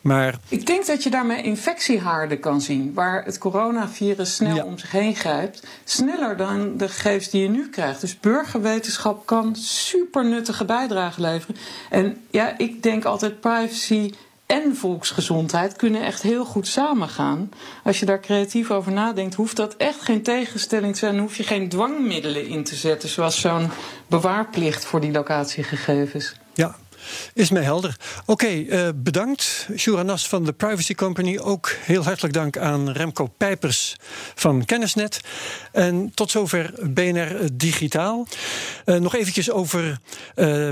Maar... 0.00 0.38
Ik 0.48 0.66
denk 0.66 0.86
dat 0.86 1.02
je 1.02 1.10
daarmee 1.10 1.42
infectiehaarden 1.42 2.40
kan 2.40 2.60
zien, 2.60 2.94
waar 2.94 3.24
het 3.24 3.38
coronavirus 3.38 4.34
snel 4.34 4.56
ja. 4.56 4.64
om 4.64 4.78
zich 4.78 4.90
heen 4.90 5.14
grijpt. 5.14 5.66
Sneller 5.84 6.36
dan 6.36 6.76
de 6.76 6.88
gegevens 6.88 7.30
die 7.30 7.42
je 7.42 7.48
nu 7.48 7.68
krijgt. 7.68 8.00
Dus 8.00 8.20
burgerwetenschap 8.20 9.26
kan 9.26 9.56
super 9.56 10.24
nuttige 10.24 10.64
bijdrage 10.64 11.20
leveren. 11.20 11.56
En 11.90 12.16
ja, 12.30 12.58
ik 12.58 12.82
denk 12.82 13.04
altijd 13.04 13.40
privacy 13.40 14.12
en 14.48 14.76
volksgezondheid 14.76 15.76
kunnen 15.76 16.02
echt 16.02 16.22
heel 16.22 16.44
goed 16.44 16.66
samengaan. 16.66 17.50
Als 17.84 18.00
je 18.00 18.06
daar 18.06 18.20
creatief 18.20 18.70
over 18.70 18.92
nadenkt, 18.92 19.34
hoeft 19.34 19.56
dat 19.56 19.76
echt 19.76 20.00
geen 20.00 20.22
tegenstelling 20.22 20.92
te 20.92 20.98
zijn. 20.98 21.18
Hoef 21.18 21.36
je 21.36 21.42
geen 21.42 21.68
dwangmiddelen 21.68 22.46
in 22.46 22.64
te 22.64 22.74
zetten, 22.74 23.08
zoals 23.08 23.40
zo'n 23.40 23.70
bewaarplicht 24.06 24.84
voor 24.84 25.00
die 25.00 25.12
locatiegegevens. 25.12 26.34
Ja, 26.54 26.76
is 27.34 27.50
mij 27.50 27.62
helder. 27.62 27.96
Oké, 28.20 28.30
okay, 28.30 28.58
uh, 28.58 28.88
bedankt. 28.94 29.68
Nas 30.04 30.28
van 30.28 30.44
de 30.44 30.52
Privacy 30.52 30.94
Company. 30.94 31.38
Ook 31.38 31.70
heel 31.80 32.04
hartelijk 32.04 32.34
dank 32.34 32.58
aan 32.58 32.90
Remco 32.90 33.26
Pijpers 33.26 33.96
van 34.34 34.64
Kennisnet. 34.64 35.20
En 35.72 36.10
tot 36.14 36.30
zover 36.30 36.72
BNR 36.90 37.48
Digitaal. 37.52 38.26
Uh, 38.84 38.96
nog 38.96 39.14
eventjes 39.14 39.50
over 39.50 39.98
uh, 40.34 40.68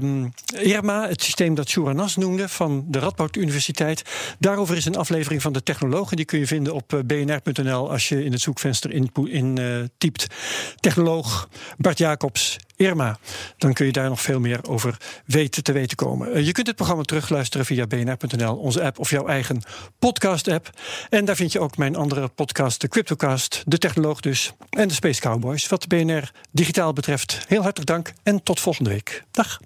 IRMA, 0.60 1.08
het 1.08 1.22
systeem 1.22 1.54
dat 1.54 1.74
Nas 1.76 2.16
noemde 2.16 2.48
van 2.48 2.84
de 2.88 2.98
Radboud 2.98 3.36
Universiteit. 3.36 4.02
Daarover 4.38 4.76
is 4.76 4.84
een 4.84 4.96
aflevering 4.96 5.42
van 5.42 5.52
de 5.52 5.62
Technologen. 5.62 6.16
Die 6.16 6.26
kun 6.26 6.38
je 6.38 6.46
vinden 6.46 6.72
op 6.72 7.02
bnr.nl 7.06 7.90
als 7.90 8.08
je 8.08 8.24
in 8.24 8.32
het 8.32 8.40
zoekvenster 8.40 8.92
in, 8.92 9.10
in 9.24 9.58
typt. 9.98 10.26
Technoloog 10.80 11.48
Bart 11.76 11.98
Jacobs 11.98 12.56
Irma. 12.76 13.18
Dan 13.58 13.72
kun 13.72 13.86
je 13.86 13.92
daar 13.92 14.08
nog 14.08 14.20
veel 14.20 14.40
meer 14.40 14.60
over 14.68 14.96
weten 15.24 15.62
te 15.62 15.72
weten 15.72 15.96
komen. 15.96 16.36
Uh, 16.36 16.46
je 16.46 16.52
kunt 16.52 16.66
het 16.66 16.76
programma 16.76 17.02
terugluisteren 17.02 17.66
via 17.66 17.86
bnr.nl, 17.86 18.56
onze 18.56 18.82
app 18.82 18.98
of 18.98 19.10
jouw 19.10 19.26
eigen 19.26 19.62
podcast-app. 19.98 20.70
En 21.08 21.24
daar 21.24 21.36
vind 21.36 21.52
je 21.52 21.60
ook 21.60 21.76
mijn 21.76 21.96
andere 21.96 22.28
podcast, 22.28 22.80
de 22.80 22.88
Cryptocast, 22.88 23.62
de 23.66 23.78
Technoloog 23.78 24.20
dus, 24.20 24.52
en 24.70 24.88
de 24.88 24.94
Space 24.94 25.20
Cowboys. 25.20 25.68
Wat 25.68 25.88
BNR 25.88 26.30
Digitaal 26.52 26.92
betreft, 26.92 27.44
heel 27.48 27.62
hartelijk 27.62 27.90
dank 27.90 28.12
en 28.22 28.42
tot 28.42 28.60
volgende 28.60 28.90
week. 28.90 29.24
Dag. 29.30 29.60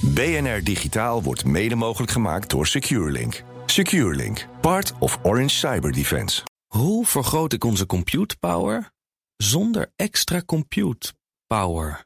BNR 0.00 0.64
Digitaal 0.64 1.22
wordt 1.22 1.44
mede 1.44 1.74
mogelijk 1.74 2.12
gemaakt 2.12 2.50
door 2.50 2.66
SecureLink. 2.66 3.42
SecureLink, 3.66 4.46
part 4.60 4.92
of 4.98 5.18
Orange 5.22 5.48
Cyber 5.54 5.92
Defense. 5.92 6.42
Hoe 6.66 7.06
vergroot 7.06 7.52
ik 7.52 7.64
onze 7.64 7.86
compute 7.86 8.36
power 8.36 8.90
zonder 9.36 9.92
extra 9.96 10.42
compute 10.42 11.12
power? 11.46 12.05